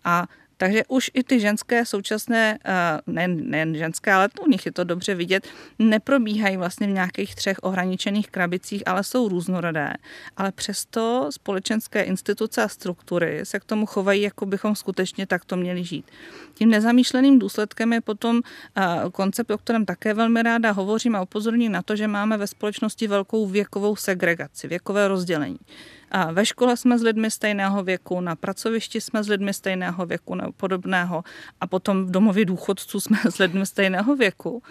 A 0.03 0.27
takže 0.57 0.83
už 0.87 1.11
i 1.13 1.23
ty 1.23 1.39
ženské 1.39 1.85
současné, 1.85 2.59
eh, 2.65 3.01
nejen, 3.07 3.49
nejen 3.49 3.75
ženské, 3.75 4.13
ale 4.13 4.29
u 4.41 4.49
nich 4.49 4.65
je 4.65 4.71
to 4.71 4.83
dobře 4.83 5.15
vidět, 5.15 5.47
neprobíhají 5.79 6.57
vlastně 6.57 6.87
v 6.87 6.89
nějakých 6.89 7.35
třech 7.35 7.57
ohraničených 7.61 8.31
krabicích, 8.31 8.83
ale 8.85 9.03
jsou 9.03 9.29
různorodé. 9.29 9.93
Ale 10.37 10.51
přesto 10.51 11.27
společenské 11.29 12.01
instituce 12.03 12.63
a 12.63 12.67
struktury 12.67 13.39
se 13.43 13.59
k 13.59 13.63
tomu 13.63 13.85
chovají, 13.85 14.21
jako 14.21 14.45
bychom 14.45 14.75
skutečně 14.75 15.27
takto 15.27 15.57
měli 15.57 15.83
žít. 15.83 16.05
Tím 16.53 16.69
nezamýšleným 16.69 17.39
důsledkem 17.39 17.93
je 17.93 18.01
potom 18.01 18.41
eh, 18.75 18.83
koncept, 19.11 19.51
o 19.51 19.57
kterém 19.57 19.85
také 19.85 20.13
velmi 20.13 20.43
ráda 20.43 20.71
hovořím 20.71 21.15
a 21.15 21.21
upozorním 21.21 21.71
na 21.71 21.81
to, 21.81 21.95
že 21.95 22.07
máme 22.07 22.37
ve 22.37 22.47
společnosti 22.47 23.07
velkou 23.07 23.47
věkovou 23.47 23.95
segregaci, 23.95 24.67
věkové 24.67 25.07
rozdělení. 25.07 25.59
A 26.11 26.31
ve 26.31 26.45
škole 26.45 26.77
jsme 26.77 26.99
s 26.99 27.01
lidmi 27.01 27.31
stejného 27.31 27.83
věku, 27.83 28.21
na 28.21 28.35
pracovišti 28.35 29.01
jsme 29.01 29.23
s 29.23 29.27
lidmi 29.27 29.53
stejného 29.53 30.05
věku 30.05 30.35
nebo 30.35 30.51
podobného 30.51 31.23
a 31.61 31.67
potom 31.67 32.05
v 32.05 32.11
domově 32.11 32.45
důchodců 32.45 32.99
jsme 32.99 33.17
s 33.29 33.37
lidmi 33.37 33.65
stejného 33.65 34.15
věku. 34.15 34.63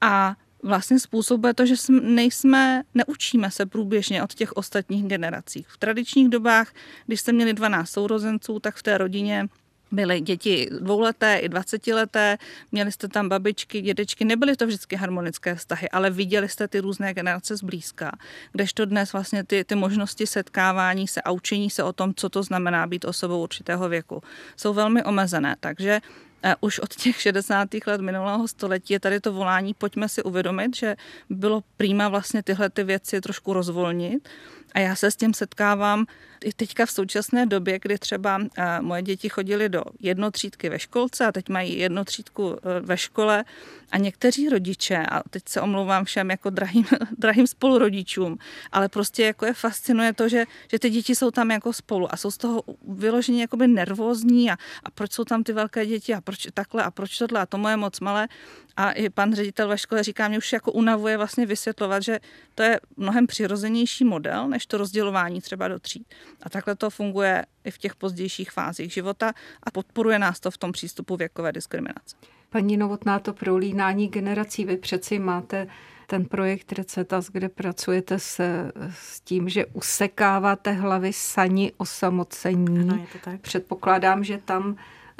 A 0.00 0.36
vlastně 0.62 0.98
způsobuje 0.98 1.54
to, 1.54 1.66
že 1.66 1.74
nejsme, 2.02 2.82
neučíme 2.94 3.50
se 3.50 3.66
průběžně 3.66 4.22
od 4.22 4.34
těch 4.34 4.52
ostatních 4.52 5.04
generací. 5.04 5.66
V 5.68 5.78
tradičních 5.78 6.28
dobách, 6.28 6.72
když 7.06 7.20
jste 7.20 7.32
měli 7.32 7.52
12 7.52 7.90
sourozenců, 7.90 8.60
tak 8.60 8.76
v 8.76 8.82
té 8.82 8.98
rodině 8.98 9.48
byly 9.94 10.20
děti 10.20 10.68
dvouleté 10.80 11.36
i 11.36 11.48
dvacetileté, 11.48 12.38
měli 12.72 12.92
jste 12.92 13.08
tam 13.08 13.28
babičky, 13.28 13.80
dědečky, 13.80 14.24
nebyly 14.24 14.56
to 14.56 14.66
vždycky 14.66 14.96
harmonické 14.96 15.54
vztahy, 15.54 15.90
ale 15.90 16.10
viděli 16.10 16.48
jste 16.48 16.68
ty 16.68 16.80
různé 16.80 17.14
generace 17.14 17.56
zblízka, 17.56 18.12
kdežto 18.52 18.84
dnes 18.84 19.12
vlastně 19.12 19.44
ty, 19.44 19.64
ty 19.64 19.74
možnosti 19.74 20.26
setkávání 20.26 21.08
se 21.08 21.22
a 21.22 21.30
učení 21.30 21.70
se 21.70 21.82
o 21.82 21.92
tom, 21.92 22.14
co 22.16 22.28
to 22.28 22.42
znamená 22.42 22.86
být 22.86 23.04
osobou 23.04 23.42
určitého 23.42 23.88
věku, 23.88 24.22
jsou 24.56 24.74
velmi 24.74 25.04
omezené. 25.04 25.56
Takže 25.60 26.00
eh, 26.42 26.54
už 26.60 26.78
od 26.78 26.94
těch 26.94 27.20
60. 27.20 27.68
let 27.86 28.00
minulého 28.00 28.48
století 28.48 28.92
je 28.92 29.00
tady 29.00 29.20
to 29.20 29.32
volání, 29.32 29.74
pojďme 29.74 30.08
si 30.08 30.22
uvědomit, 30.22 30.76
že 30.76 30.96
bylo 31.30 31.62
prýma 31.76 32.08
vlastně 32.08 32.42
tyhle 32.42 32.70
ty 32.70 32.84
věci 32.84 33.20
trošku 33.20 33.52
rozvolnit 33.52 34.28
a 34.74 34.80
já 34.80 34.96
se 34.96 35.10
s 35.10 35.16
tím 35.16 35.34
setkávám 35.34 36.06
i 36.44 36.52
teďka 36.52 36.86
v 36.86 36.90
současné 36.90 37.46
době, 37.46 37.78
kdy 37.82 37.98
třeba 37.98 38.40
eh, 38.58 38.80
moje 38.80 39.02
děti 39.02 39.28
chodily 39.28 39.68
do 39.68 39.82
jednotřídky 40.00 40.68
ve 40.68 40.78
školce 40.78 41.26
a 41.26 41.32
teď 41.32 41.48
mají 41.48 41.78
jednotřídku 41.78 42.56
eh, 42.56 42.80
ve 42.80 42.96
škole 42.96 43.44
a 43.90 43.98
někteří 43.98 44.48
rodiče, 44.48 45.06
a 45.10 45.22
teď 45.30 45.42
se 45.48 45.60
omlouvám 45.60 46.04
všem 46.04 46.30
jako 46.30 46.50
drahým, 46.50 46.86
drahým 47.18 47.46
spolurodičům, 47.46 48.38
ale 48.72 48.88
prostě 48.88 49.24
jako 49.24 49.46
je 49.46 49.54
fascinuje 49.54 50.12
to, 50.12 50.28
že, 50.28 50.44
že 50.70 50.78
ty 50.78 50.90
děti 50.90 51.14
jsou 51.14 51.30
tam 51.30 51.50
jako 51.50 51.72
spolu 51.72 52.14
a 52.14 52.16
jsou 52.16 52.30
z 52.30 52.36
toho 52.36 52.62
vyloženě 52.88 53.40
jakoby 53.40 53.68
nervózní 53.68 54.50
a, 54.50 54.56
a 54.84 54.90
proč 54.90 55.12
jsou 55.12 55.24
tam 55.24 55.44
ty 55.44 55.52
velké 55.52 55.86
děti 55.86 56.14
a 56.14 56.20
proč 56.20 56.48
takhle 56.54 56.82
a 56.82 56.90
proč 56.90 57.18
tohle 57.18 57.40
a 57.40 57.46
to 57.46 57.58
moje 57.58 57.76
moc 57.76 58.00
malé. 58.00 58.28
A 58.76 58.90
i 58.90 59.10
pan 59.10 59.34
ředitel 59.34 59.68
ve 59.68 59.78
škole 59.78 60.02
říká, 60.02 60.28
mě 60.28 60.38
už 60.38 60.52
jako 60.52 60.72
unavuje 60.72 61.16
vlastně 61.16 61.46
vysvětlovat, 61.46 62.02
že 62.02 62.20
to 62.54 62.62
je 62.62 62.80
mnohem 62.96 63.26
přirozenější 63.26 64.04
model, 64.04 64.48
než 64.48 64.66
to 64.66 64.78
rozdělování 64.78 65.40
třeba 65.40 65.68
do 65.68 65.78
tříd. 65.78 66.14
A 66.42 66.50
takhle 66.50 66.76
to 66.76 66.90
funguje 66.90 67.44
i 67.64 67.70
v 67.70 67.78
těch 67.78 67.94
pozdějších 67.94 68.50
fázích 68.50 68.92
života 68.92 69.32
a 69.62 69.70
podporuje 69.70 70.18
nás 70.18 70.40
to 70.40 70.50
v 70.50 70.58
tom 70.58 70.72
přístupu 70.72 71.16
věkové 71.16 71.52
diskriminace. 71.52 72.16
Paní 72.50 72.76
Novotná, 72.76 73.18
to 73.18 73.32
prolínání 73.32 74.08
generací, 74.08 74.64
vy 74.64 74.76
přeci 74.76 75.18
máte 75.18 75.66
ten 76.06 76.24
projekt 76.24 76.72
Recetas, 76.72 77.30
kde 77.30 77.48
pracujete 77.48 78.18
se, 78.18 78.72
s 78.90 79.20
tím, 79.20 79.48
že 79.48 79.66
usekáváte 79.66 80.72
hlavy 80.72 81.12
sani 81.12 81.72
osamocení. 81.76 82.80
Ano, 82.80 82.96
je 82.96 83.06
to 83.12 83.18
tak. 83.24 83.40
Předpokládám, 83.40 84.24
že 84.24 84.38
tam 84.38 84.76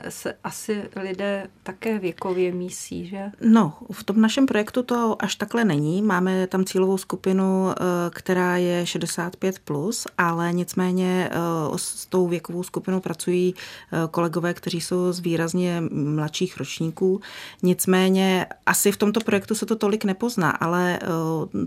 se 0.08 0.34
asi 0.44 0.82
lidé 0.96 1.46
také 1.62 1.98
věkově 1.98 2.52
mísí, 2.52 3.06
že? 3.06 3.30
No, 3.40 3.72
v 3.92 4.04
tom 4.04 4.20
našem 4.20 4.46
projektu 4.46 4.82
to 4.82 5.16
až 5.18 5.34
takhle 5.34 5.64
není. 5.64 6.02
Máme 6.02 6.46
tam 6.46 6.64
cílovou 6.64 6.98
skupinu, 6.98 7.70
eh, 7.70 7.74
která 8.10 8.56
je 8.56 8.86
65+, 8.86 9.58
plus, 9.64 10.06
ale 10.18 10.52
nicméně 10.52 11.30
eh, 11.32 11.38
s 11.76 12.06
tou 12.06 12.28
věkovou 12.28 12.62
skupinou 12.62 13.00
pracují 13.00 13.54
eh, 13.54 13.98
kolegové, 14.10 14.54
kteří 14.54 14.80
jsou 14.80 15.12
z 15.12 15.20
výrazně 15.20 15.82
mladších 15.90 16.56
ročníků. 16.56 17.20
Nicméně 17.62 18.46
asi 18.66 18.92
v 18.92 18.96
tomto 18.96 19.20
projektu 19.20 19.54
se 19.54 19.66
to 19.66 19.76
tolik 19.76 20.04
nepozná, 20.04 20.50
ale 20.50 20.98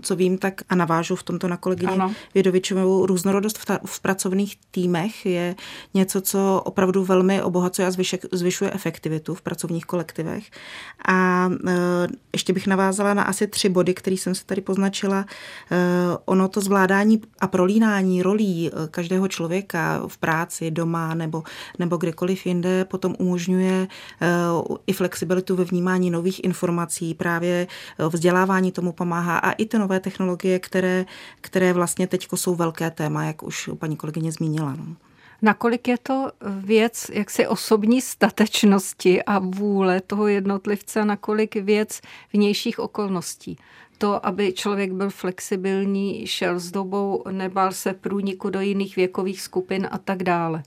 co 0.02 0.16
vím, 0.16 0.38
tak 0.38 0.62
a 0.68 0.74
navážu 0.74 1.16
v 1.16 1.22
tomto 1.22 1.48
na 1.48 1.56
kolegyně 1.56 1.92
ano. 1.92 2.14
Vědovičovou, 2.34 3.06
různorodost 3.06 3.58
v, 3.58 3.64
ta, 3.64 3.78
v 3.84 4.00
pracovních 4.00 4.56
týmech 4.70 5.26
je 5.26 5.56
něco, 5.94 6.20
co 6.20 6.62
opravdu 6.64 7.04
velmi 7.04 7.42
obohacuje 7.42 7.88
a 7.88 7.90
zvyšuje 7.90 8.17
zvyšuje 8.32 8.70
efektivitu 8.70 9.34
v 9.34 9.42
pracovních 9.42 9.84
kolektivech. 9.84 10.44
A 11.08 11.50
e, 11.66 11.72
ještě 12.32 12.52
bych 12.52 12.66
navázala 12.66 13.14
na 13.14 13.22
asi 13.22 13.46
tři 13.46 13.68
body, 13.68 13.94
které 13.94 14.16
jsem 14.16 14.34
se 14.34 14.44
tady 14.44 14.60
poznačila. 14.60 15.26
E, 15.70 15.76
ono 16.24 16.48
to 16.48 16.60
zvládání 16.60 17.22
a 17.40 17.46
prolínání 17.46 18.22
rolí 18.22 18.68
e, 18.68 18.88
každého 18.88 19.28
člověka 19.28 20.02
v 20.06 20.18
práci, 20.18 20.70
doma 20.70 21.14
nebo, 21.14 21.42
nebo 21.78 21.96
kdekoliv 21.96 22.46
jinde 22.46 22.84
potom 22.84 23.14
umožňuje 23.18 23.88
i 24.86 24.92
flexibilitu 24.92 25.56
ve 25.56 25.64
vnímání 25.64 26.10
nových 26.10 26.44
informací, 26.44 27.14
právě 27.14 27.66
vzdělávání 28.08 28.72
tomu 28.72 28.92
pomáhá 28.92 29.38
a 29.38 29.50
i 29.50 29.66
ty 29.66 29.78
nové 29.78 30.00
technologie, 30.00 30.58
které, 30.58 31.06
které 31.40 31.72
vlastně 31.72 32.06
teď 32.06 32.28
jsou 32.34 32.54
velké 32.54 32.90
téma, 32.90 33.24
jak 33.24 33.42
už 33.42 33.70
paní 33.78 33.96
kolegyně 33.96 34.32
zmínila. 34.32 34.74
No. 34.76 35.07
Nakolik 35.42 35.88
je 35.88 35.98
to 35.98 36.30
věc 36.60 37.10
jaksi 37.12 37.46
osobní 37.46 38.00
statečnosti 38.00 39.22
a 39.22 39.38
vůle 39.38 40.00
toho 40.00 40.28
jednotlivce, 40.28 41.04
nakolik 41.04 41.54
věc 41.54 42.00
vnějších 42.32 42.78
okolností. 42.78 43.56
To, 43.98 44.26
aby 44.26 44.52
člověk 44.52 44.92
byl 44.92 45.10
flexibilní, 45.10 46.26
šel 46.26 46.58
s 46.58 46.70
dobou, 46.70 47.24
nebál 47.30 47.72
se 47.72 47.92
průniku 47.92 48.50
do 48.50 48.60
jiných 48.60 48.96
věkových 48.96 49.40
skupin 49.40 49.88
a 49.90 49.98
tak 49.98 50.22
dále. 50.22 50.62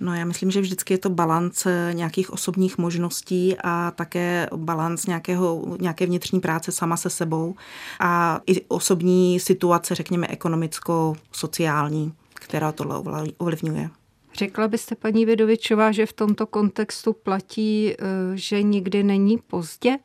No 0.00 0.14
já 0.14 0.24
myslím, 0.24 0.50
že 0.50 0.60
vždycky 0.60 0.94
je 0.94 0.98
to 0.98 1.10
balans 1.10 1.66
nějakých 1.92 2.32
osobních 2.32 2.78
možností 2.78 3.56
a 3.64 3.90
také 3.90 4.48
balans 4.56 5.06
nějakého, 5.06 5.76
nějaké 5.80 6.06
vnitřní 6.06 6.40
práce 6.40 6.72
sama 6.72 6.96
se 6.96 7.10
sebou 7.10 7.54
a 8.00 8.40
i 8.46 8.60
osobní 8.68 9.40
situace, 9.40 9.94
řekněme 9.94 10.26
ekonomicko-sociální 10.30 12.12
která 12.46 12.72
tohle 12.72 13.02
ovlivňuje. 13.38 13.90
Řekla 14.34 14.68
byste, 14.68 14.94
paní 14.94 15.26
Vědovičová, 15.26 15.92
že 15.92 16.06
v 16.06 16.12
tomto 16.12 16.46
kontextu 16.46 17.12
platí, 17.12 17.92
eh, 17.92 17.96
že 18.34 18.62
nikdy 18.62 19.02
není 19.02 19.38
pozdě? 19.38 19.98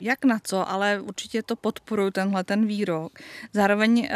jak 0.00 0.24
na 0.24 0.38
co, 0.42 0.70
ale 0.70 1.00
určitě 1.00 1.42
to 1.42 1.56
podporuji, 1.56 2.10
tenhle 2.10 2.44
ten 2.44 2.66
výrok. 2.66 3.18
Zároveň 3.52 4.08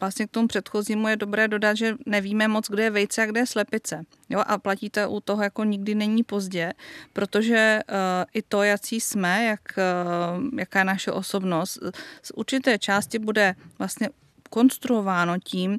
vlastně 0.00 0.26
k 0.26 0.30
tomu 0.30 0.48
předchozímu 0.48 1.08
je 1.08 1.16
dobré 1.16 1.48
dodat, 1.48 1.76
že 1.76 1.96
nevíme 2.06 2.48
moc, 2.48 2.70
kde 2.70 2.82
je 2.82 2.90
vejce 2.90 3.22
a 3.22 3.26
kde 3.26 3.40
je 3.40 3.46
slepice. 3.46 4.04
Jo, 4.28 4.42
a 4.46 4.58
platíte 4.58 5.06
u 5.06 5.20
toho 5.20 5.42
jako 5.42 5.64
nikdy 5.64 5.94
není 5.94 6.22
pozdě, 6.22 6.72
protože 7.12 7.80
uh, 7.88 7.96
i 8.34 8.42
to, 8.42 8.62
jaký 8.62 9.00
jsme, 9.00 9.44
jak, 9.44 9.60
uh, 9.78 10.58
jaká 10.58 10.78
je 10.78 10.84
naše 10.84 11.12
osobnost, 11.12 11.78
z 12.22 12.32
určité 12.34 12.78
části 12.78 13.18
bude 13.18 13.54
vlastně 13.78 14.08
konstruováno 14.50 15.38
tím, 15.38 15.78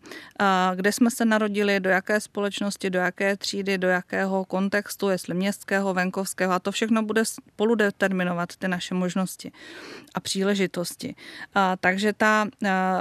kde 0.75 0.91
jsme 0.91 1.11
se 1.11 1.25
narodili, 1.25 1.79
do 1.79 1.89
jaké 1.89 2.19
společnosti, 2.19 2.89
do 2.89 2.99
jaké 2.99 3.37
třídy, 3.37 3.77
do 3.77 3.87
jakého 3.87 4.45
kontextu, 4.45 5.09
jestli 5.09 5.33
městského, 5.33 5.93
venkovského 5.93 6.53
a 6.53 6.59
to 6.59 6.71
všechno 6.71 7.03
bude 7.03 7.25
spolu 7.25 7.75
determinovat 7.75 8.55
ty 8.55 8.67
naše 8.67 8.93
možnosti 8.93 9.51
a 10.13 10.19
příležitosti. 10.19 11.15
Takže 11.79 12.13
ta 12.13 12.47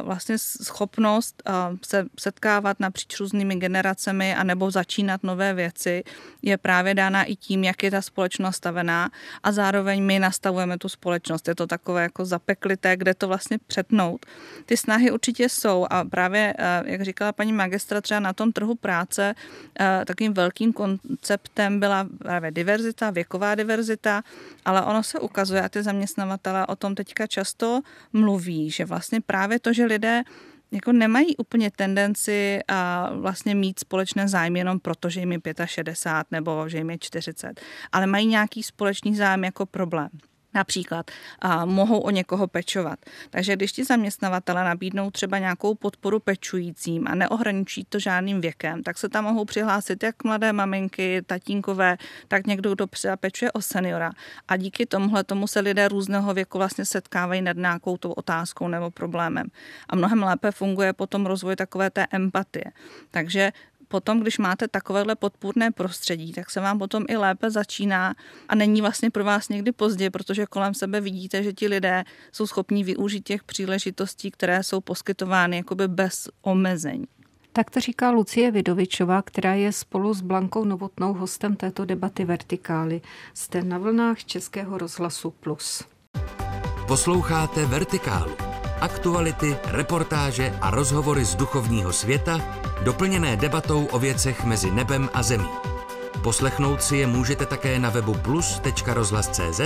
vlastně 0.02 0.38
schopnost 0.38 1.42
se 1.86 2.06
setkávat 2.20 2.80
napříč 2.80 3.20
různými 3.20 3.56
generacemi 3.56 4.34
a 4.34 4.44
nebo 4.44 4.70
začínat 4.70 5.22
nové 5.22 5.54
věci 5.54 6.02
je 6.42 6.58
právě 6.58 6.94
dána 6.94 7.24
i 7.24 7.36
tím, 7.36 7.64
jak 7.64 7.82
je 7.82 7.90
ta 7.90 8.02
společnost 8.02 8.50
nastavená 8.50 9.10
a 9.42 9.52
zároveň 9.52 10.02
my 10.02 10.18
nastavujeme 10.18 10.78
tu 10.78 10.88
společnost. 10.88 11.48
Je 11.48 11.54
to 11.54 11.66
takové 11.66 12.02
jako 12.02 12.24
zapeklité, 12.24 12.96
kde 12.96 13.14
to 13.14 13.28
vlastně 13.28 13.58
přetnout. 13.66 14.26
Ty 14.66 14.76
snahy 14.76 15.10
určitě 15.10 15.48
jsou 15.60 15.86
a 15.90 16.04
právě, 16.04 16.54
eh, 16.58 16.82
jak 16.84 17.02
říkala 17.02 17.32
paní 17.32 17.52
magistra, 17.52 18.00
třeba 18.00 18.20
na 18.20 18.32
tom 18.32 18.52
trhu 18.52 18.74
práce 18.74 19.34
eh, 19.80 20.04
takým 20.06 20.32
velkým 20.34 20.72
konceptem 20.72 21.80
byla 21.80 22.06
právě 22.18 22.50
diverzita, 22.50 23.10
věková 23.10 23.54
diverzita, 23.54 24.22
ale 24.64 24.82
ono 24.82 25.02
se 25.02 25.20
ukazuje 25.20 25.62
a 25.62 25.68
ty 25.68 25.82
zaměstnavatele 25.82 26.66
o 26.66 26.76
tom 26.76 26.94
teďka 26.94 27.26
často 27.26 27.80
mluví, 28.12 28.70
že 28.70 28.84
vlastně 28.84 29.20
právě 29.20 29.60
to, 29.60 29.72
že 29.72 29.84
lidé 29.84 30.22
jako 30.72 30.92
nemají 30.92 31.36
úplně 31.36 31.70
tendenci 31.70 32.60
a 32.68 33.10
vlastně 33.14 33.54
mít 33.54 33.78
společné 33.78 34.28
zájmy 34.28 34.58
jenom 34.58 34.80
proto, 34.80 35.10
že 35.10 35.20
jim 35.20 35.32
je 35.32 35.40
65 35.66 36.30
nebo 36.30 36.68
že 36.68 36.78
jim 36.78 36.90
je 36.90 36.98
40, 36.98 37.60
ale 37.92 38.06
mají 38.06 38.26
nějaký 38.26 38.62
společný 38.62 39.16
zájem 39.16 39.44
jako 39.44 39.66
problém. 39.66 40.08
Například 40.54 41.10
a 41.38 41.64
mohou 41.64 41.98
o 41.98 42.10
někoho 42.10 42.46
pečovat. 42.46 42.98
Takže 43.30 43.56
když 43.56 43.72
ti 43.72 43.84
zaměstnavatele 43.84 44.64
nabídnou 44.64 45.10
třeba 45.10 45.38
nějakou 45.38 45.74
podporu 45.74 46.20
pečujícím 46.20 47.08
a 47.08 47.14
neohraničí 47.14 47.84
to 47.88 47.98
žádným 47.98 48.40
věkem, 48.40 48.82
tak 48.82 48.98
se 48.98 49.08
tam 49.08 49.24
mohou 49.24 49.44
přihlásit 49.44 50.02
jak 50.02 50.24
mladé 50.24 50.52
maminky, 50.52 51.22
tatínkové, 51.26 51.96
tak 52.28 52.46
někdo, 52.46 52.74
kdo 52.74 52.86
pečuje 53.20 53.52
o 53.52 53.62
seniora. 53.62 54.12
A 54.48 54.56
díky 54.56 54.86
tomuhle 54.86 55.24
tomu 55.24 55.46
se 55.46 55.60
lidé 55.60 55.88
různého 55.88 56.34
věku 56.34 56.58
vlastně 56.58 56.84
setkávají 56.84 57.42
nad 57.42 57.56
nějakou 57.56 57.96
tou 57.96 58.12
otázkou 58.12 58.68
nebo 58.68 58.90
problémem. 58.90 59.46
A 59.88 59.96
mnohem 59.96 60.22
lépe 60.22 60.50
funguje 60.50 60.92
potom 60.92 61.26
rozvoj 61.26 61.56
takové 61.56 61.90
té 61.90 62.06
empatie. 62.10 62.64
Takže 63.10 63.52
potom, 63.90 64.20
když 64.20 64.38
máte 64.38 64.68
takovéhle 64.68 65.16
podpůrné 65.16 65.70
prostředí, 65.70 66.32
tak 66.32 66.50
se 66.50 66.60
vám 66.60 66.78
potom 66.78 67.04
i 67.08 67.16
lépe 67.16 67.50
začíná 67.50 68.14
a 68.48 68.54
není 68.54 68.80
vlastně 68.80 69.10
pro 69.10 69.24
vás 69.24 69.48
někdy 69.48 69.72
pozdě, 69.72 70.10
protože 70.10 70.46
kolem 70.46 70.74
sebe 70.74 71.00
vidíte, 71.00 71.42
že 71.42 71.52
ti 71.52 71.68
lidé 71.68 72.04
jsou 72.32 72.46
schopní 72.46 72.84
využít 72.84 73.24
těch 73.24 73.44
příležitostí, 73.44 74.30
které 74.30 74.62
jsou 74.62 74.80
poskytovány 74.80 75.56
jakoby 75.56 75.88
bez 75.88 76.28
omezení. 76.42 77.06
Tak 77.52 77.70
to 77.70 77.80
říká 77.80 78.10
Lucie 78.10 78.50
Vidovičová, 78.50 79.22
která 79.22 79.54
je 79.54 79.72
spolu 79.72 80.14
s 80.14 80.20
Blankou 80.20 80.64
Novotnou 80.64 81.14
hostem 81.14 81.56
této 81.56 81.84
debaty 81.84 82.24
Vertikály. 82.24 83.00
Jste 83.34 83.62
na 83.62 83.78
vlnách 83.78 84.24
Českého 84.24 84.78
rozhlasu 84.78 85.30
Plus. 85.30 85.84
Posloucháte 86.86 87.66
Vertikálu. 87.66 88.32
Aktuality, 88.80 89.56
reportáže 89.64 90.58
a 90.60 90.70
rozhovory 90.70 91.24
z 91.24 91.34
duchovního 91.34 91.92
světa 91.92 92.59
doplněné 92.84 93.36
debatou 93.36 93.86
o 93.86 93.98
věcech 93.98 94.44
mezi 94.44 94.70
nebem 94.70 95.10
a 95.14 95.22
zemí. 95.22 95.48
Poslechnout 96.22 96.82
si 96.82 96.96
je 96.96 97.06
můžete 97.06 97.46
také 97.46 97.78
na 97.78 97.90
webu 97.90 98.14
plus.rozhlas.cz, 98.14 99.60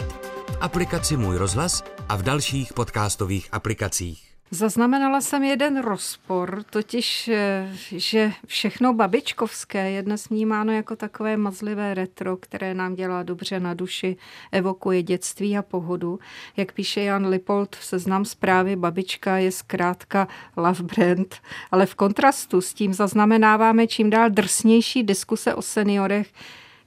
v 0.50 0.56
aplikaci 0.61 1.16
Můj 1.16 1.37
rozhlas 1.37 1.85
a 2.09 2.16
v 2.16 2.23
dalších 2.23 2.73
podcastových 2.73 3.49
aplikacích. 3.52 4.34
Zaznamenala 4.55 5.21
jsem 5.21 5.43
jeden 5.43 5.81
rozpor, 5.81 6.63
totiž, 6.71 7.29
eh, 7.29 7.71
že 7.91 8.33
všechno 8.47 8.95
babičkovské 8.95 9.91
je 9.91 10.03
dnes 10.03 10.29
vnímáno 10.29 10.73
jako 10.73 10.97
takové 10.97 11.37
mazlivé 11.37 11.95
retro, 11.95 12.37
které 12.37 12.75
nám 12.75 12.95
dělá 12.95 13.23
dobře 13.23 13.61
na 13.61 13.75
duši, 13.75 14.17
evokuje 14.53 15.03
dětství 15.03 15.57
a 15.57 15.63
pohodu. 15.63 16.19
Jak 16.57 16.73
píše 16.73 17.01
Jan 17.01 17.27
Lipold 17.27 17.77
v 17.77 17.85
seznam 17.85 18.25
zprávy, 18.25 18.77
babička 18.77 19.37
je 19.37 19.53
zkrátka 19.53 20.29
love 20.57 20.83
brand, 20.83 21.37
ale 21.71 21.87
v 21.87 21.95
kontrastu 21.95 22.61
s 22.61 22.75
tím 22.75 22.95
zaznamenáváme 22.95 23.87
čím 23.87 24.11
dál 24.11 24.31
drsnější 24.31 25.03
diskuse 25.03 25.55
o 25.55 25.62
seniorech, 25.62 26.33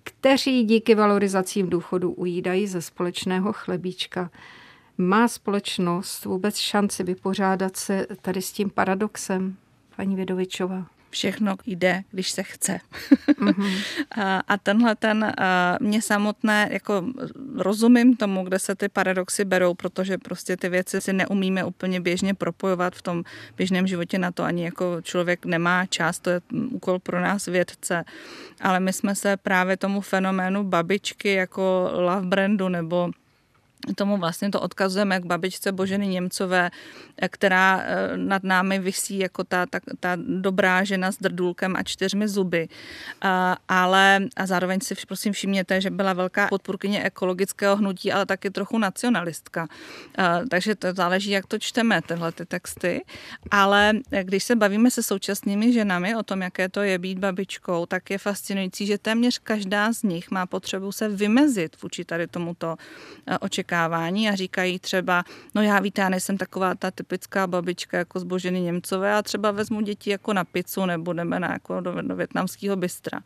kteří 0.03 0.63
díky 0.63 0.95
valorizacím 0.95 1.69
důchodu 1.69 2.11
ujídají 2.11 2.67
ze 2.67 2.81
společného 2.81 3.53
chlebíčka. 3.53 4.29
Má 4.97 5.27
společnost 5.27 6.25
vůbec 6.25 6.57
šanci 6.57 7.03
vypořádat 7.03 7.77
se 7.77 8.07
tady 8.21 8.41
s 8.41 8.51
tím 8.51 8.69
paradoxem, 8.69 9.55
paní 9.95 10.15
Vědovičová? 10.15 10.85
všechno 11.09 11.55
jde, 11.65 12.03
když 12.11 12.31
se 12.31 12.43
chce. 12.43 12.79
Mm-hmm. 13.27 13.81
a 14.47 14.57
tenhle 14.57 14.95
ten, 14.95 15.33
mě 15.79 16.01
samotné, 16.01 16.69
jako 16.71 17.03
rozumím 17.55 18.15
tomu, 18.15 18.43
kde 18.43 18.59
se 18.59 18.75
ty 18.75 18.89
paradoxy 18.89 19.45
berou, 19.45 19.73
protože 19.73 20.17
prostě 20.17 20.57
ty 20.57 20.69
věci 20.69 21.01
si 21.01 21.13
neumíme 21.13 21.63
úplně 21.63 22.01
běžně 22.01 22.33
propojovat 22.33 22.95
v 22.95 23.01
tom 23.01 23.23
běžném 23.57 23.87
životě 23.87 24.17
na 24.17 24.31
to, 24.31 24.43
ani 24.43 24.63
jako 24.63 24.97
člověk 25.01 25.45
nemá 25.45 25.85
čas, 25.85 26.19
to 26.19 26.29
je 26.29 26.41
úkol 26.69 26.99
pro 26.99 27.21
nás 27.21 27.45
vědce, 27.45 28.05
ale 28.61 28.79
my 28.79 28.93
jsme 28.93 29.15
se 29.15 29.37
právě 29.37 29.77
tomu 29.77 30.01
fenoménu 30.01 30.63
babičky 30.63 31.33
jako 31.33 31.89
love 31.93 32.27
brandu 32.27 32.69
nebo 32.69 33.11
tomu 33.95 34.17
vlastně 34.17 34.49
to 34.49 34.61
odkazujeme 34.61 35.19
k 35.19 35.25
babičce 35.25 35.71
Boženy 35.71 36.07
Němcové, 36.07 36.69
která 37.29 37.81
eh, 37.81 38.17
nad 38.17 38.43
námi 38.43 38.79
visí 38.79 39.19
jako 39.19 39.43
ta, 39.43 39.65
ta, 39.65 39.79
ta 39.99 40.17
dobrá 40.27 40.83
žena 40.83 41.11
s 41.11 41.17
drdůlkem 41.17 41.75
a 41.75 41.83
čtyřmi 41.83 42.27
zuby. 42.27 42.67
A, 43.21 43.57
ale 43.67 44.19
a 44.35 44.45
zároveň 44.45 44.79
si 44.81 44.95
prosím 45.07 45.33
všimněte, 45.33 45.81
že 45.81 45.89
byla 45.89 46.13
velká 46.13 46.47
podpůrkyně 46.47 47.03
ekologického 47.03 47.75
hnutí, 47.75 48.11
ale 48.11 48.25
taky 48.25 48.49
trochu 48.49 48.77
nacionalistka. 48.77 49.67
A, 50.17 50.39
takže 50.49 50.75
to 50.75 50.93
záleží, 50.93 51.31
jak 51.31 51.45
to 51.45 51.59
čteme, 51.59 52.01
tyhle 52.01 52.31
ty 52.31 52.45
texty. 52.45 53.05
Ale 53.51 53.93
když 54.23 54.43
se 54.43 54.55
bavíme 54.55 54.91
se 54.91 55.03
současnými 55.03 55.73
ženami 55.73 56.15
o 56.15 56.23
tom, 56.23 56.41
jaké 56.41 56.69
to 56.69 56.81
je 56.81 56.99
být 56.99 57.19
babičkou, 57.19 57.85
tak 57.85 58.09
je 58.09 58.17
fascinující, 58.17 58.85
že 58.85 58.97
téměř 58.97 59.39
každá 59.39 59.93
z 59.93 60.03
nich 60.03 60.31
má 60.31 60.45
potřebu 60.45 60.91
se 60.91 61.09
vymezit 61.09 61.81
vůči 61.81 62.05
tady 62.05 62.27
tomuto 62.27 62.75
eh, 63.27 63.37
očekávání 63.37 63.66
očekávání 63.67 64.29
a 64.29 64.35
říkají 64.35 64.79
třeba, 64.79 65.23
no 65.55 65.61
já 65.61 65.79
víte, 65.79 66.01
já 66.01 66.09
nejsem 66.09 66.37
taková 66.37 66.75
ta 66.75 66.91
typická 66.91 67.47
babička 67.47 67.97
jako 67.97 68.19
zboženy 68.19 68.61
Němcové 68.61 69.13
a 69.15 69.21
třeba 69.21 69.51
vezmu 69.51 69.81
děti 69.81 70.09
jako 70.09 70.33
na 70.33 70.43
pizzu 70.43 70.85
nebo 70.85 71.13
jdeme 71.13 71.39
na, 71.39 71.51
jako 71.51 71.81
do, 71.81 72.01
do 72.01 72.15
větnamského 72.15 72.75
bystra. 72.75 73.19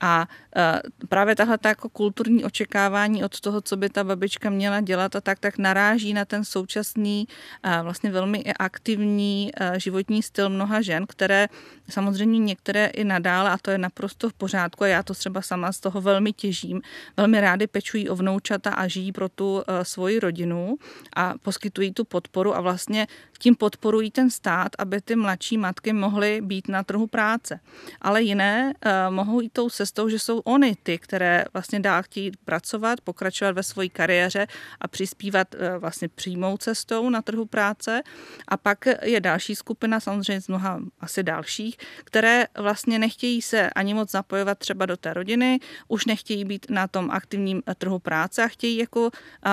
A 0.00 0.28
uh, 0.56 1.06
právě 1.08 1.36
tahle 1.36 1.58
ta 1.58 1.68
jako 1.68 1.88
kulturní 1.88 2.44
očekávání 2.44 3.24
od 3.24 3.40
toho, 3.40 3.60
co 3.60 3.76
by 3.76 3.88
ta 3.88 4.04
babička 4.04 4.50
měla 4.50 4.80
dělat 4.80 5.16
a 5.16 5.20
tak, 5.20 5.38
tak 5.38 5.58
naráží 5.58 6.14
na 6.14 6.24
ten 6.24 6.44
současný 6.44 7.28
uh, 7.28 7.82
vlastně 7.82 8.10
velmi 8.10 8.44
aktivní 8.58 9.50
uh, 9.52 9.76
životní 9.76 10.22
styl 10.22 10.48
mnoha 10.48 10.80
žen, 10.80 11.06
které 11.06 11.48
samozřejmě 11.90 12.38
některé 12.38 12.86
i 12.86 13.04
nadále, 13.04 13.50
a 13.50 13.58
to 13.58 13.70
je 13.70 13.78
naprosto 13.78 14.28
v 14.28 14.32
pořádku 14.32 14.84
a 14.84 14.86
já 14.86 15.02
to 15.02 15.14
třeba 15.14 15.42
sama 15.42 15.72
z 15.72 15.80
toho 15.80 16.00
velmi 16.00 16.32
těžím, 16.32 16.80
velmi 17.16 17.40
rády 17.40 17.66
pečují 17.66 18.08
o 18.08 18.16
vnoučata 18.16 18.70
a 18.70 18.88
žijí 18.88 19.12
pro 19.12 19.28
tu 19.28 19.62
svoji 19.82 20.20
rodinu 20.20 20.76
a 21.16 21.34
poskytují 21.42 21.92
tu 21.92 22.04
podporu 22.04 22.56
a 22.56 22.60
vlastně 22.60 23.06
tím 23.38 23.54
podporují 23.54 24.10
ten 24.10 24.30
stát, 24.30 24.68
aby 24.78 25.00
ty 25.00 25.16
mladší 25.16 25.58
matky 25.58 25.92
mohly 25.92 26.40
být 26.40 26.68
na 26.68 26.82
trhu 26.82 27.06
práce. 27.06 27.60
Ale 28.00 28.22
jiné 28.22 28.74
uh, 28.86 29.14
mohou 29.14 29.40
jít 29.40 29.52
tou 29.52 29.70
cestou, 29.70 30.08
že 30.08 30.18
jsou 30.18 30.38
oni 30.38 30.76
ty, 30.82 30.98
které 30.98 31.44
vlastně 31.52 31.80
dál 31.80 32.02
chtějí 32.02 32.32
pracovat, 32.44 33.00
pokračovat 33.00 33.52
ve 33.52 33.62
své 33.62 33.88
kariéře 33.88 34.46
a 34.80 34.88
přispívat 34.88 35.54
uh, 35.54 35.60
vlastně 35.78 36.08
přímou 36.08 36.56
cestou 36.56 37.10
na 37.10 37.22
trhu 37.22 37.46
práce. 37.46 38.02
A 38.48 38.56
pak 38.56 38.88
je 39.02 39.20
další 39.20 39.54
skupina, 39.56 40.00
samozřejmě 40.00 40.40
z 40.40 40.48
mnoha 40.48 40.80
asi 41.00 41.22
dalších, 41.22 41.76
které 42.04 42.46
vlastně 42.58 42.98
nechtějí 42.98 43.42
se 43.42 43.70
ani 43.70 43.94
moc 43.94 44.10
zapojovat 44.10 44.58
třeba 44.58 44.86
do 44.86 44.96
té 44.96 45.14
rodiny, 45.14 45.60
už 45.88 46.06
nechtějí 46.06 46.44
být 46.44 46.66
na 46.70 46.88
tom 46.88 47.10
aktivním 47.10 47.62
trhu 47.78 47.98
práce 47.98 48.44
a 48.44 48.48
chtějí 48.48 48.76
jako 48.76 49.10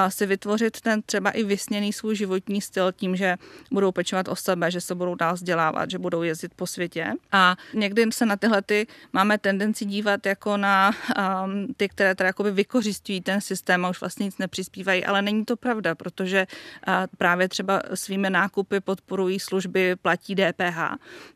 si 0.10 0.26
vytvořit 0.26 0.82
ten 0.82 1.02
třeba 1.02 1.30
i 1.30 1.44
vysněný 1.44 1.94
svůj 1.94 2.16
životní 2.16 2.62
styl 2.62 2.92
tím, 2.92 3.16
že 3.16 3.38
budou 3.72 3.81
pečovat 3.90 4.28
o 4.28 4.36
sebe, 4.36 4.72
že 4.72 4.82
se 4.82 4.96
budou 4.96 5.16
dál 5.16 5.34
vzdělávat, 5.34 5.92
že 5.92 5.98
budou 5.98 6.22
jezdit 6.22 6.54
po 6.56 6.68
světě. 6.68 7.14
A 7.32 7.56
někdy 7.74 8.06
se 8.12 8.26
na 8.26 8.36
tyhle 8.36 8.62
ty 8.62 8.88
máme 9.14 9.38
tendenci 9.38 9.86
dívat 9.86 10.26
jako 10.26 10.58
na 10.58 10.92
um, 11.46 11.74
ty, 11.78 11.90
které 11.90 12.16
teda 12.16 12.28
jakoby 12.28 12.52
vykořistují 12.52 13.22
ten 13.22 13.42
systém 13.42 13.86
a 13.86 13.90
už 13.90 14.02
vlastně 14.02 14.26
nic 14.26 14.38
nepřispívají, 14.38 15.06
ale 15.06 15.22
není 15.22 15.46
to 15.46 15.58
pravda, 15.58 15.96
protože 15.96 16.48
uh, 16.88 16.94
právě 17.18 17.50
třeba 17.50 17.82
svými 17.94 18.30
nákupy 18.30 18.80
podporují 18.80 19.40
služby, 19.40 19.96
platí 19.96 20.36
DPH. 20.36 20.80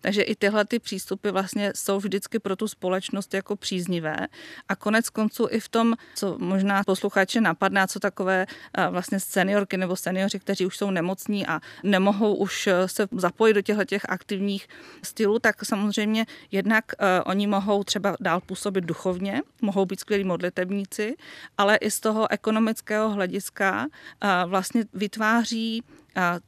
Takže 0.01 0.21
i 0.21 0.35
tyhle 0.35 0.65
ty 0.65 0.79
přístupy 0.79 1.29
vlastně 1.29 1.71
jsou 1.75 1.99
vždycky 1.99 2.39
pro 2.39 2.55
tu 2.55 2.67
společnost 2.67 3.33
jako 3.33 3.55
příznivé. 3.55 4.27
A 4.69 4.75
konec 4.75 5.09
konců 5.09 5.47
i 5.49 5.59
v 5.59 5.69
tom, 5.69 5.93
co 6.15 6.37
možná 6.39 6.83
posluchače 6.83 7.41
napadne, 7.41 7.87
co 7.87 7.99
takové 7.99 8.45
uh, 8.77 8.85
vlastně 8.93 9.19
seniorky 9.19 9.77
nebo 9.77 9.95
seniori, 9.95 10.39
kteří 10.39 10.65
už 10.65 10.77
jsou 10.77 10.91
nemocní 10.91 11.47
a 11.47 11.59
nemohou 11.83 12.24
už 12.33 12.69
se 12.85 13.07
zapojit 13.11 13.53
do 13.53 13.61
těchto 13.61 13.85
těch 13.85 14.05
aktivních 14.09 14.67
stylů, 15.03 15.39
tak 15.39 15.65
samozřejmě 15.65 16.25
jednak 16.51 16.85
uh, 16.85 17.07
oni 17.25 17.47
mohou 17.47 17.83
třeba 17.83 18.15
dál 18.19 18.41
působit 18.41 18.83
duchovně, 18.83 19.41
mohou 19.61 19.85
být 19.85 19.99
skvělí 19.99 20.23
modlitebníci, 20.23 21.15
ale 21.57 21.75
i 21.75 21.91
z 21.91 21.99
toho 21.99 22.31
ekonomického 22.31 23.09
hlediska 23.09 23.85
uh, 23.85 24.49
vlastně 24.49 24.85
vytváří 24.93 25.83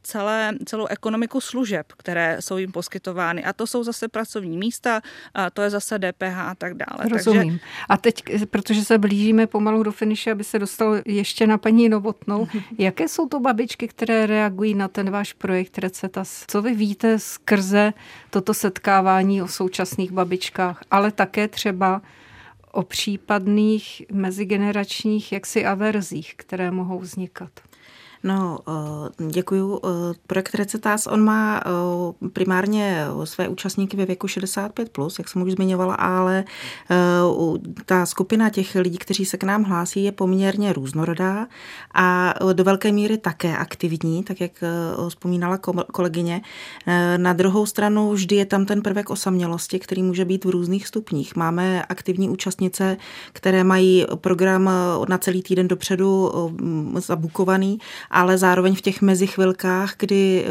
celé, 0.02 0.54
celou 0.64 0.86
ekonomiku 0.86 1.40
služeb, 1.40 1.92
které 1.96 2.36
jsou 2.40 2.56
jim 2.56 2.72
poskytovány. 2.72 3.44
A 3.44 3.52
to 3.52 3.66
jsou 3.66 3.84
zase 3.84 4.08
pracovní 4.08 4.58
místa, 4.58 5.00
a 5.34 5.50
to 5.50 5.62
je 5.62 5.70
zase 5.70 5.98
DPH 5.98 6.38
a 6.38 6.54
tak 6.54 6.74
dále. 6.74 7.08
Rozumím. 7.08 7.48
Takže... 7.48 7.64
A 7.88 7.96
teď, 7.96 8.22
protože 8.50 8.84
se 8.84 8.98
blížíme 8.98 9.46
pomalu 9.46 9.82
do 9.82 9.92
finiše, 9.92 10.32
aby 10.32 10.44
se 10.44 10.58
dostal 10.58 10.96
ještě 11.04 11.46
na 11.46 11.58
paní 11.58 11.88
Novotnou, 11.88 12.48
jaké 12.78 13.08
jsou 13.08 13.28
to 13.28 13.40
babičky, 13.40 13.88
které 13.88 14.26
reagují 14.26 14.74
na 14.74 14.88
ten 14.88 15.10
váš 15.10 15.32
projekt 15.32 15.78
Recetas? 15.78 16.44
Co 16.46 16.62
vy 16.62 16.74
víte 16.74 17.18
skrze 17.18 17.92
toto 18.30 18.54
setkávání 18.54 19.42
o 19.42 19.48
současných 19.48 20.12
babičkách, 20.12 20.82
ale 20.90 21.12
také 21.12 21.48
třeba 21.48 22.02
o 22.72 22.82
případných 22.82 24.02
mezigeneračních 24.12 25.32
jaksi 25.32 25.64
averzích, 25.64 26.34
které 26.36 26.70
mohou 26.70 26.98
vznikat? 26.98 27.50
No, 28.22 28.58
eh, 28.68 29.26
děkuju. 29.30 29.80
Eh, 29.84 30.14
projekt 30.26 30.54
Recetas, 30.54 31.06
on 31.06 31.24
má 31.24 31.60
eh, 31.60 32.28
primárně 32.28 33.04
své 33.24 33.48
účastníky 33.48 33.96
ve 33.96 34.06
věku 34.06 34.26
65+, 34.26 34.88
plus, 34.88 35.18
jak 35.18 35.28
jsem 35.28 35.42
už 35.42 35.52
zmiňovala, 35.52 35.94
ale 35.94 36.44
ta 37.86 38.06
skupina 38.06 38.50
těch 38.50 38.74
lidí, 38.74 38.98
kteří 38.98 39.24
se 39.24 39.36
k 39.36 39.44
nám 39.44 39.64
hlásí, 39.64 40.04
je 40.04 40.12
poměrně 40.12 40.72
různorodá 40.72 41.46
a 41.94 42.34
do 42.52 42.64
velké 42.64 42.92
míry 42.92 43.18
také 43.18 43.56
aktivní, 43.56 44.24
tak 44.24 44.40
jak 44.40 44.52
vzpomínala 45.08 45.58
kolegyně. 45.92 46.40
Na 47.16 47.32
druhou 47.32 47.66
stranu 47.66 48.12
vždy 48.12 48.36
je 48.36 48.46
tam 48.46 48.66
ten 48.66 48.82
prvek 48.82 49.10
osamělosti, 49.10 49.78
který 49.78 50.02
může 50.02 50.24
být 50.24 50.44
v 50.44 50.50
různých 50.50 50.86
stupních. 50.86 51.36
Máme 51.36 51.82
aktivní 51.82 52.28
účastnice, 52.28 52.96
které 53.32 53.64
mají 53.64 54.06
program 54.14 54.70
na 55.08 55.18
celý 55.18 55.42
týden 55.42 55.68
dopředu 55.68 56.32
zabukovaný 56.94 57.78
ale 58.10 58.38
zároveň 58.38 58.74
v 58.74 58.80
těch 58.80 59.02
mezichvilkách, 59.02 59.94
kdy 59.98 60.44
eh, 60.44 60.50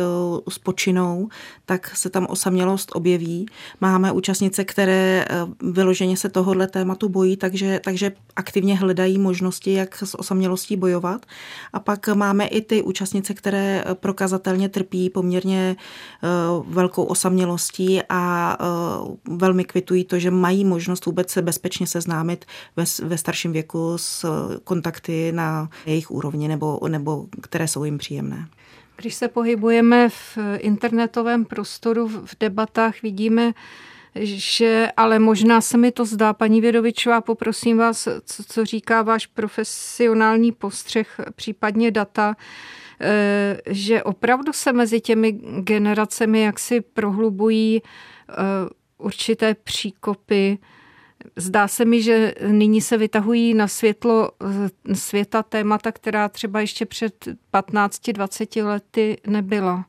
spočinou, 0.49 1.29
tak 1.65 1.95
se 1.95 2.09
tam 2.09 2.27
osamělost 2.29 2.91
objeví. 2.95 3.45
Máme 3.81 4.11
účastnice, 4.11 4.65
které 4.65 5.25
eh, 5.29 5.35
vyloženě 5.61 6.17
se 6.17 6.29
tohohle 6.29 6.67
tématu 6.67 7.09
bojí, 7.09 7.37
takže, 7.37 7.79
takže 7.83 8.11
aktivně 8.35 8.77
hledají 8.77 9.17
možnosti, 9.17 9.73
jak 9.73 9.97
s 9.97 10.19
osamělostí 10.19 10.75
bojovat. 10.75 11.25
A 11.73 11.79
pak 11.79 12.07
máme 12.07 12.45
i 12.45 12.61
ty 12.61 12.81
účastnice, 12.81 13.33
které 13.33 13.83
eh, 13.85 13.95
prokazatelně 13.95 14.69
trpí 14.69 15.09
poměrně 15.09 15.75
velkou 16.67 17.03
osamělostí 17.03 18.01
a 18.09 18.57
velmi 19.25 19.63
kvitují 19.63 20.03
to, 20.03 20.19
že 20.19 20.31
mají 20.31 20.65
možnost 20.65 21.05
vůbec 21.05 21.29
se 21.29 21.41
bezpečně 21.41 21.87
seznámit 21.87 22.45
ve, 22.75 22.83
ve 23.03 23.17
starším 23.17 23.51
věku 23.51 23.93
s 23.97 24.25
kontakty 24.63 25.31
na 25.31 25.69
jejich 25.85 26.11
úrovni 26.11 26.47
nebo, 26.47 26.79
nebo 26.87 27.25
které 27.47 27.67
jsou 27.67 27.83
jim 27.83 27.97
příjemné. 27.97 28.47
Když 28.95 29.15
se 29.15 29.27
pohybujeme 29.27 30.09
v 30.09 30.37
internetovém 30.57 31.45
prostoru, 31.45 32.07
v 32.07 32.35
debatách, 32.39 33.01
vidíme, 33.01 33.53
že, 34.15 34.91
ale 34.97 35.19
možná 35.19 35.61
se 35.61 35.77
mi 35.77 35.91
to 35.91 36.05
zdá, 36.05 36.33
paní 36.33 36.61
Vědovičová, 36.61 37.21
poprosím 37.21 37.77
vás, 37.77 38.07
co, 38.25 38.43
co 38.43 38.65
říká 38.65 39.01
váš 39.01 39.25
profesionální 39.25 40.51
postřeh, 40.51 41.19
případně 41.35 41.91
data, 41.91 42.35
eh, 43.01 43.57
že 43.65 44.03
opravdu 44.03 44.53
se 44.53 44.73
mezi 44.73 45.01
těmi 45.01 45.31
generacemi 45.61 46.41
jaksi 46.41 46.81
prohlubují 46.81 47.81
eh, 47.81 48.33
určité 48.97 49.53
příkopy, 49.53 50.57
Zdá 51.35 51.67
se 51.67 51.85
mi, 51.85 52.01
že 52.01 52.33
nyní 52.47 52.81
se 52.81 52.97
vytahují 52.97 53.53
na 53.53 53.67
světlo 53.67 54.31
eh, 54.89 54.95
světa 54.95 55.43
témata, 55.43 55.91
která 55.91 56.29
třeba 56.29 56.61
ještě 56.61 56.85
před 56.85 57.27
15-20 57.53 58.65
lety 58.65 59.17
nebyla. 59.27 59.85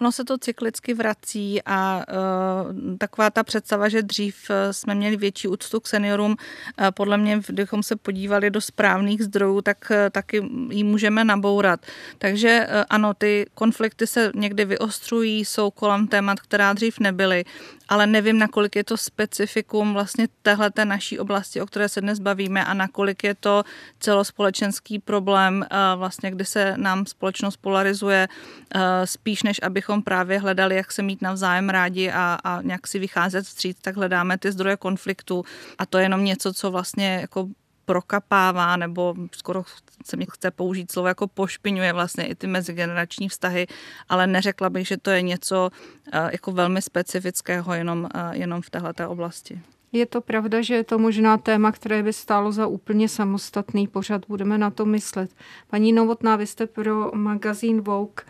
Ono 0.00 0.12
se 0.12 0.24
to 0.24 0.38
cyklicky 0.38 0.94
vrací 0.94 1.62
a 1.66 2.04
uh, 2.08 2.96
taková 2.98 3.30
ta 3.30 3.42
představa, 3.44 3.88
že 3.88 4.02
dřív 4.02 4.50
e, 4.50 4.72
jsme 4.72 4.94
měli 4.94 5.16
větší 5.16 5.48
úctu 5.48 5.80
k 5.80 5.86
seniorům, 5.86 6.30
uh, 6.30 6.86
podle 6.90 7.16
mě, 7.16 7.40
kdybychom 7.46 7.82
se 7.82 7.96
podívali 7.96 8.50
do 8.50 8.60
správných 8.60 9.22
zdrojů, 9.22 9.62
tak 9.62 9.76
uh, 9.90 9.96
taky 10.10 10.42
ji 10.70 10.84
můžeme 10.84 11.24
nabourat. 11.24 11.80
Takže 12.18 12.66
uh, 12.68 12.84
ano, 12.90 13.14
ty 13.14 13.46
konflikty 13.54 14.06
se 14.06 14.32
někdy 14.34 14.64
vyostřují, 14.64 15.44
jsou 15.44 15.70
kolem 15.70 16.06
témat, 16.06 16.40
která 16.40 16.72
dřív 16.72 17.00
nebyly, 17.00 17.44
ale 17.88 18.06
nevím, 18.06 18.38
nakolik 18.38 18.76
je 18.76 18.84
to 18.84 18.96
specifikum 18.96 19.92
vlastně 19.92 20.28
téhleté 20.42 20.84
naší 20.84 21.18
oblasti, 21.18 21.60
o 21.60 21.66
které 21.66 21.88
se 21.88 22.00
dnes 22.00 22.18
bavíme 22.18 22.64
a 22.64 22.74
nakolik 22.74 23.24
je 23.24 23.34
to 23.34 23.64
celospolečenský 24.00 24.98
problém, 24.98 25.66
uh, 25.72 25.98
vlastně, 25.98 26.30
kdy 26.30 26.44
se 26.44 26.74
nám 26.76 27.06
společnost 27.06 27.56
polarizuje 27.56 28.28
uh, 28.74 28.80
spíš, 29.04 29.42
než 29.42 29.60
abych 29.62 29.87
abychom 29.88 30.02
právě 30.02 30.38
hledali, 30.38 30.76
jak 30.76 30.92
se 30.92 31.02
mít 31.02 31.22
navzájem 31.22 31.68
rádi 31.68 32.10
a, 32.10 32.38
a 32.44 32.62
nějak 32.62 32.86
si 32.86 32.98
vycházet 32.98 33.44
vstříc, 33.44 33.78
tak 33.80 33.96
hledáme 33.96 34.38
ty 34.38 34.52
zdroje 34.52 34.76
konfliktu 34.76 35.44
a 35.78 35.86
to 35.86 35.98
je 35.98 36.04
jenom 36.04 36.24
něco, 36.24 36.52
co 36.52 36.70
vlastně 36.70 37.18
jako 37.20 37.48
prokapává 37.84 38.76
nebo 38.76 39.14
skoro 39.32 39.64
se 40.04 40.16
mi 40.16 40.26
chce 40.30 40.50
použít 40.50 40.92
slovo 40.92 41.08
jako 41.08 41.28
pošpiňuje 41.28 41.92
vlastně 41.92 42.26
i 42.26 42.34
ty 42.34 42.46
mezigenerační 42.46 43.28
vztahy, 43.28 43.66
ale 44.08 44.26
neřekla 44.26 44.70
bych, 44.70 44.86
že 44.86 44.96
to 44.96 45.10
je 45.10 45.22
něco 45.22 45.70
eh, 46.12 46.28
jako 46.32 46.52
velmi 46.52 46.82
specifického 46.82 47.74
jenom, 47.74 48.08
eh, 48.14 48.36
jenom 48.36 48.62
v 48.62 48.70
této 48.70 49.10
oblasti. 49.10 49.60
Je 49.92 50.06
to 50.06 50.20
pravda, 50.20 50.62
že 50.62 50.74
je 50.74 50.84
to 50.84 50.98
možná 50.98 51.36
téma, 51.38 51.72
které 51.72 52.02
by 52.02 52.12
stálo 52.12 52.52
za 52.52 52.66
úplně 52.66 53.08
samostatný 53.08 53.88
pořad. 53.88 54.22
Budeme 54.28 54.58
na 54.58 54.70
to 54.70 54.84
myslet. 54.84 55.30
Paní 55.68 55.92
Novotná, 55.92 56.36
vy 56.36 56.46
jste 56.46 56.66
pro 56.66 57.10
magazín 57.14 57.80
Vogue 57.80 58.24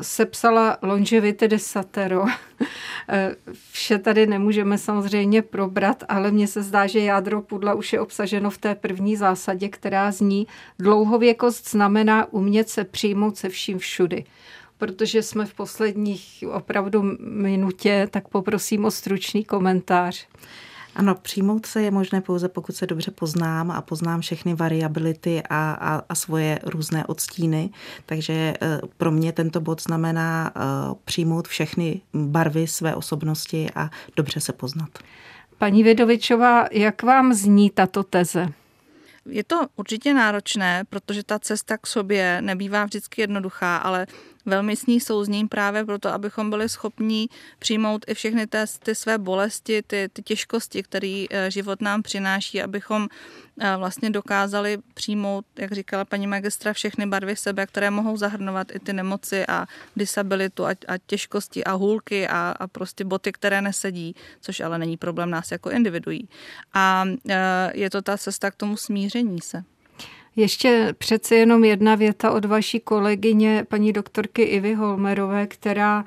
sepsala 0.00 0.78
Longevity 0.82 1.48
desatero. 1.48 2.24
Eh, 3.08 3.36
vše 3.70 3.98
tady 3.98 4.26
nemůžeme 4.26 4.78
samozřejmě 4.78 5.42
probrat, 5.42 6.04
ale 6.08 6.30
mně 6.30 6.46
se 6.46 6.62
zdá, 6.62 6.86
že 6.86 7.00
jádro 7.00 7.42
pudla 7.42 7.74
už 7.74 7.92
je 7.92 8.00
obsaženo 8.00 8.50
v 8.50 8.58
té 8.58 8.74
první 8.74 9.16
zásadě, 9.16 9.68
která 9.68 10.12
zní 10.12 10.46
dlouhověkost 10.78 11.70
znamená 11.70 12.32
umět 12.32 12.68
se 12.68 12.84
přijmout 12.84 13.36
se 13.36 13.48
vším 13.48 13.78
všudy. 13.78 14.24
Protože 14.78 15.22
jsme 15.22 15.46
v 15.46 15.54
posledních 15.54 16.44
opravdu 16.52 17.02
minutě, 17.20 18.08
tak 18.10 18.28
poprosím 18.28 18.84
o 18.84 18.90
stručný 18.90 19.44
komentář. 19.44 20.28
Ano, 20.96 21.14
přijmout 21.14 21.66
se 21.66 21.82
je 21.82 21.90
možné 21.90 22.20
pouze, 22.20 22.48
pokud 22.48 22.76
se 22.76 22.86
dobře 22.86 23.10
poznám 23.10 23.70
a 23.70 23.82
poznám 23.82 24.20
všechny 24.20 24.54
variability 24.54 25.42
a, 25.50 25.72
a, 25.72 26.02
a 26.08 26.14
svoje 26.14 26.58
různé 26.62 27.06
odstíny. 27.06 27.70
Takže 28.06 28.32
eh, 28.32 28.80
pro 28.96 29.10
mě 29.10 29.32
tento 29.32 29.60
bod 29.60 29.82
znamená 29.82 30.52
eh, 30.56 30.60
přijmout 31.04 31.48
všechny 31.48 32.00
barvy 32.14 32.66
své 32.66 32.94
osobnosti 32.94 33.70
a 33.74 33.90
dobře 34.16 34.40
se 34.40 34.52
poznat. 34.52 34.88
Paní 35.58 35.82
Vědovičová, 35.82 36.66
jak 36.72 37.02
vám 37.02 37.32
zní 37.32 37.70
tato 37.70 38.02
teze? 38.02 38.48
Je 39.26 39.44
to 39.44 39.66
určitě 39.76 40.14
náročné, 40.14 40.84
protože 40.88 41.22
ta 41.22 41.38
cesta 41.38 41.78
k 41.78 41.86
sobě 41.86 42.42
nebývá 42.42 42.84
vždycky 42.84 43.20
jednoduchá, 43.20 43.76
ale 43.76 44.06
velmi 44.46 44.76
s 44.76 44.86
ní 44.86 45.00
souzním 45.00 45.48
právě 45.48 45.84
proto, 45.84 46.08
abychom 46.08 46.50
byli 46.50 46.68
schopni 46.68 47.28
přijmout 47.58 48.04
i 48.08 48.14
všechny 48.14 48.46
ty, 48.46 48.58
ty 48.82 48.94
své 48.94 49.18
bolesti, 49.18 49.82
ty, 49.86 50.08
ty 50.12 50.22
těžkosti, 50.22 50.82
které 50.82 51.24
eh, 51.30 51.50
život 51.50 51.80
nám 51.80 52.02
přináší, 52.02 52.62
abychom 52.62 53.08
eh, 53.60 53.76
vlastně 53.76 54.10
dokázali 54.10 54.78
přijmout, 54.94 55.44
jak 55.58 55.72
říkala 55.72 56.04
paní 56.04 56.26
magistra, 56.26 56.72
všechny 56.72 57.06
barvy 57.06 57.36
sebe, 57.36 57.66
které 57.66 57.90
mohou 57.90 58.16
zahrnovat 58.16 58.74
i 58.74 58.78
ty 58.78 58.92
nemoci 58.92 59.46
a 59.46 59.66
disabilitu 59.96 60.66
a, 60.66 60.70
a 60.70 60.98
těžkosti 61.06 61.64
a 61.64 61.72
hůlky 61.72 62.28
a, 62.28 62.54
a 62.60 62.66
prostě 62.66 63.04
boty, 63.04 63.32
které 63.32 63.62
nesedí, 63.62 64.14
což 64.40 64.60
ale 64.60 64.78
není 64.78 64.96
problém 64.96 65.30
nás 65.30 65.50
jako 65.50 65.70
individuí. 65.70 66.28
A 66.74 67.04
eh, 67.28 67.70
je 67.74 67.90
to 67.90 68.02
ta 68.02 68.18
cesta 68.18 68.50
k 68.50 68.56
tomu 68.56 68.76
smíření 68.76 69.40
se. 69.40 69.64
Ještě 70.36 70.94
přece 70.98 71.34
jenom 71.34 71.64
jedna 71.64 71.94
věta 71.94 72.30
od 72.30 72.44
vaší 72.44 72.80
kolegyně, 72.80 73.64
paní 73.68 73.92
doktorky 73.92 74.42
Ivy 74.42 74.74
Holmerové, 74.74 75.46
která 75.46 76.04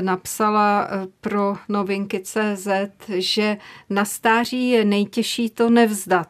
napsala 0.00 0.88
eh, 0.90 1.06
pro 1.20 1.56
novinky 1.68 2.20
CZ, 2.20 2.68
že 3.08 3.56
na 3.90 4.04
stáří 4.04 4.70
je 4.70 4.84
nejtěžší 4.84 5.50
to 5.50 5.70
nevzdat. 5.70 6.28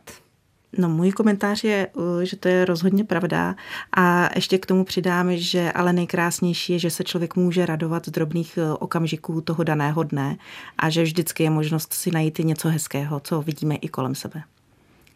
No, 0.79 0.88
můj 0.88 1.12
komentář 1.12 1.64
je, 1.64 1.88
eh, 2.22 2.27
že 2.27 2.37
to 2.37 2.48
je 2.48 2.64
rozhodně 2.64 3.05
pravda 3.05 3.57
a 3.96 4.29
ještě 4.35 4.59
k 4.59 4.66
tomu 4.66 4.85
přidám, 4.85 5.37
že 5.37 5.72
ale 5.72 5.92
nejkrásnější 5.92 6.72
je, 6.72 6.79
že 6.79 6.90
se 6.90 7.05
člověk 7.05 7.37
může 7.37 7.66
radovat 7.66 8.07
z 8.07 8.11
drobných 8.11 8.59
eh, 8.59 8.72
okamžiků 8.72 9.40
toho 9.40 9.64
daného 9.64 10.03
dne 10.03 10.37
a 10.79 10.90
že 10.90 11.03
vždycky 11.03 11.42
je 11.42 11.51
možnost 11.51 11.92
si 11.92 12.11
najít 12.11 12.38
něco 12.38 12.68
hezkého, 12.68 13.20
co 13.20 13.42
vidíme 13.42 13.74
i 13.74 13.88
kolem 13.88 14.14
sebe. 14.14 14.42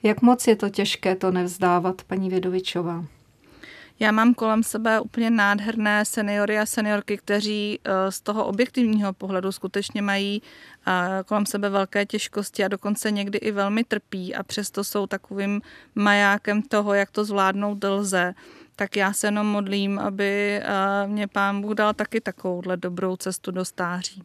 Jak 0.02 0.22
moc 0.22 0.46
je 0.46 0.56
to 0.56 0.68
těžké 0.68 1.16
to 1.16 1.30
nevzdávat, 1.30 2.02
paní 2.04 2.30
Vědovičová? 2.30 3.04
Já 4.00 4.12
mám 4.12 4.34
kolem 4.34 4.62
sebe 4.62 5.00
úplně 5.00 5.30
nádherné 5.30 6.04
seniory 6.04 6.58
a 6.58 6.66
seniorky, 6.66 7.16
kteří 7.16 7.80
eh, 7.84 8.12
z 8.12 8.20
toho 8.20 8.44
objektivního 8.44 9.12
pohledu 9.12 9.52
skutečně 9.52 10.02
mají 10.02 10.42
eh, 10.86 10.92
kolem 11.26 11.46
sebe 11.46 11.70
velké 11.70 12.06
těžkosti 12.06 12.64
a 12.64 12.68
dokonce 12.68 13.10
někdy 13.10 13.38
i 13.38 13.50
velmi 13.50 13.84
trpí 13.84 14.34
a 14.34 14.42
přesto 14.42 14.84
jsou 14.84 15.06
takovým 15.06 15.60
majákem 15.94 16.62
toho, 16.62 16.94
jak 16.94 17.10
to 17.10 17.24
zvládnout 17.24 17.84
lze. 17.84 18.34
Tak 18.76 18.96
já 18.96 19.12
se 19.12 19.26
jenom 19.26 19.46
modlím, 19.46 19.98
aby 19.98 20.60
eh, 20.62 21.06
mě 21.06 21.28
pán 21.28 21.60
Bůh 21.60 21.74
dal 21.74 21.94
taky 21.94 22.20
takovouhle 22.20 22.76
dobrou 22.76 23.16
cestu 23.16 23.50
do 23.50 23.64
stáří. 23.64 24.22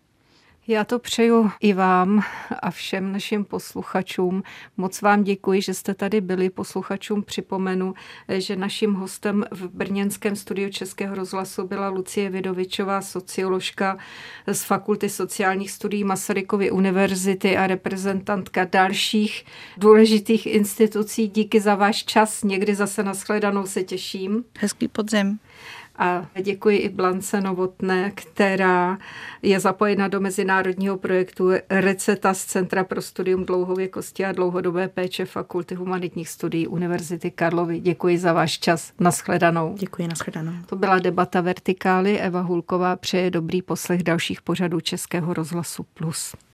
Já 0.70 0.84
to 0.84 1.00
přeju 1.00 1.52
i 1.60 1.74
vám 1.74 2.24
a 2.60 2.72
všem 2.72 3.12
našim 3.12 3.46
posluchačům. 3.46 4.44
Moc 4.78 5.02
vám 5.02 5.24
děkuji, 5.24 5.62
že 5.62 5.74
jste 5.74 5.94
tady 5.94 6.22
byli. 6.22 6.50
Posluchačům 6.50 7.24
připomenu, 7.24 7.94
že 8.30 8.56
naším 8.56 8.94
hostem 8.94 9.46
v 9.52 9.68
brněnském 9.68 10.36
studiu 10.36 10.70
Českého 10.70 11.16
rozhlasu 11.16 11.68
byla 11.68 11.90
Lucie 11.90 12.30
Vidovičová, 12.30 13.02
socioložka 13.02 13.98
z 14.48 14.64
Fakulty 14.64 15.10
sociálních 15.10 15.72
studií 15.72 16.04
Masarykovy 16.04 16.72
univerzity 16.72 17.58
a 17.58 17.68
reprezentantka 17.68 18.66
dalších 18.66 19.46
důležitých 19.78 20.46
institucí. 20.46 21.28
Díky 21.28 21.62
za 21.62 21.76
váš 21.76 22.04
čas. 22.04 22.44
Někdy 22.44 22.76
zase 22.76 23.04
nashledanou 23.04 23.66
se 23.66 23.84
těším. 23.84 24.44
Hezký 24.60 24.88
podzim. 24.88 25.40
A 25.98 26.26
děkuji 26.42 26.78
i 26.78 26.90
Blance 26.90 27.42
Novotné, 27.42 28.12
která 28.16 28.98
je 29.42 29.60
zapojena 29.60 30.08
do 30.08 30.20
mezinárodního 30.20 30.98
projektu 30.98 31.50
Receta 31.70 32.34
z 32.34 32.46
Centra 32.46 32.84
pro 32.84 33.02
studium 33.02 33.46
dlouhověkosti 33.46 34.26
a 34.26 34.32
dlouhodobé 34.32 34.88
péče 34.88 35.26
Fakulty 35.26 35.76
humanitních 35.76 36.30
studií 36.30 36.68
Univerzity 36.68 37.32
Karlovy. 37.32 37.80
Děkuji 37.80 38.18
za 38.18 38.34
váš 38.34 38.60
čas. 38.60 38.94
Naschledanou. 39.00 39.76
Děkuji, 39.80 40.08
naschledanou. 40.08 40.52
To 40.66 40.76
byla 40.76 41.00
debata 41.00 41.42
Vertikály. 41.42 42.20
Eva 42.20 42.42
Hulková 42.42 42.96
přeje 42.96 43.32
dobrý 43.32 43.62
poslech 43.62 44.04
dalších 44.04 44.42
pořadů 44.42 44.80
Českého 44.80 45.34
rozhlasu 45.34 45.86
Plus. 45.94 46.36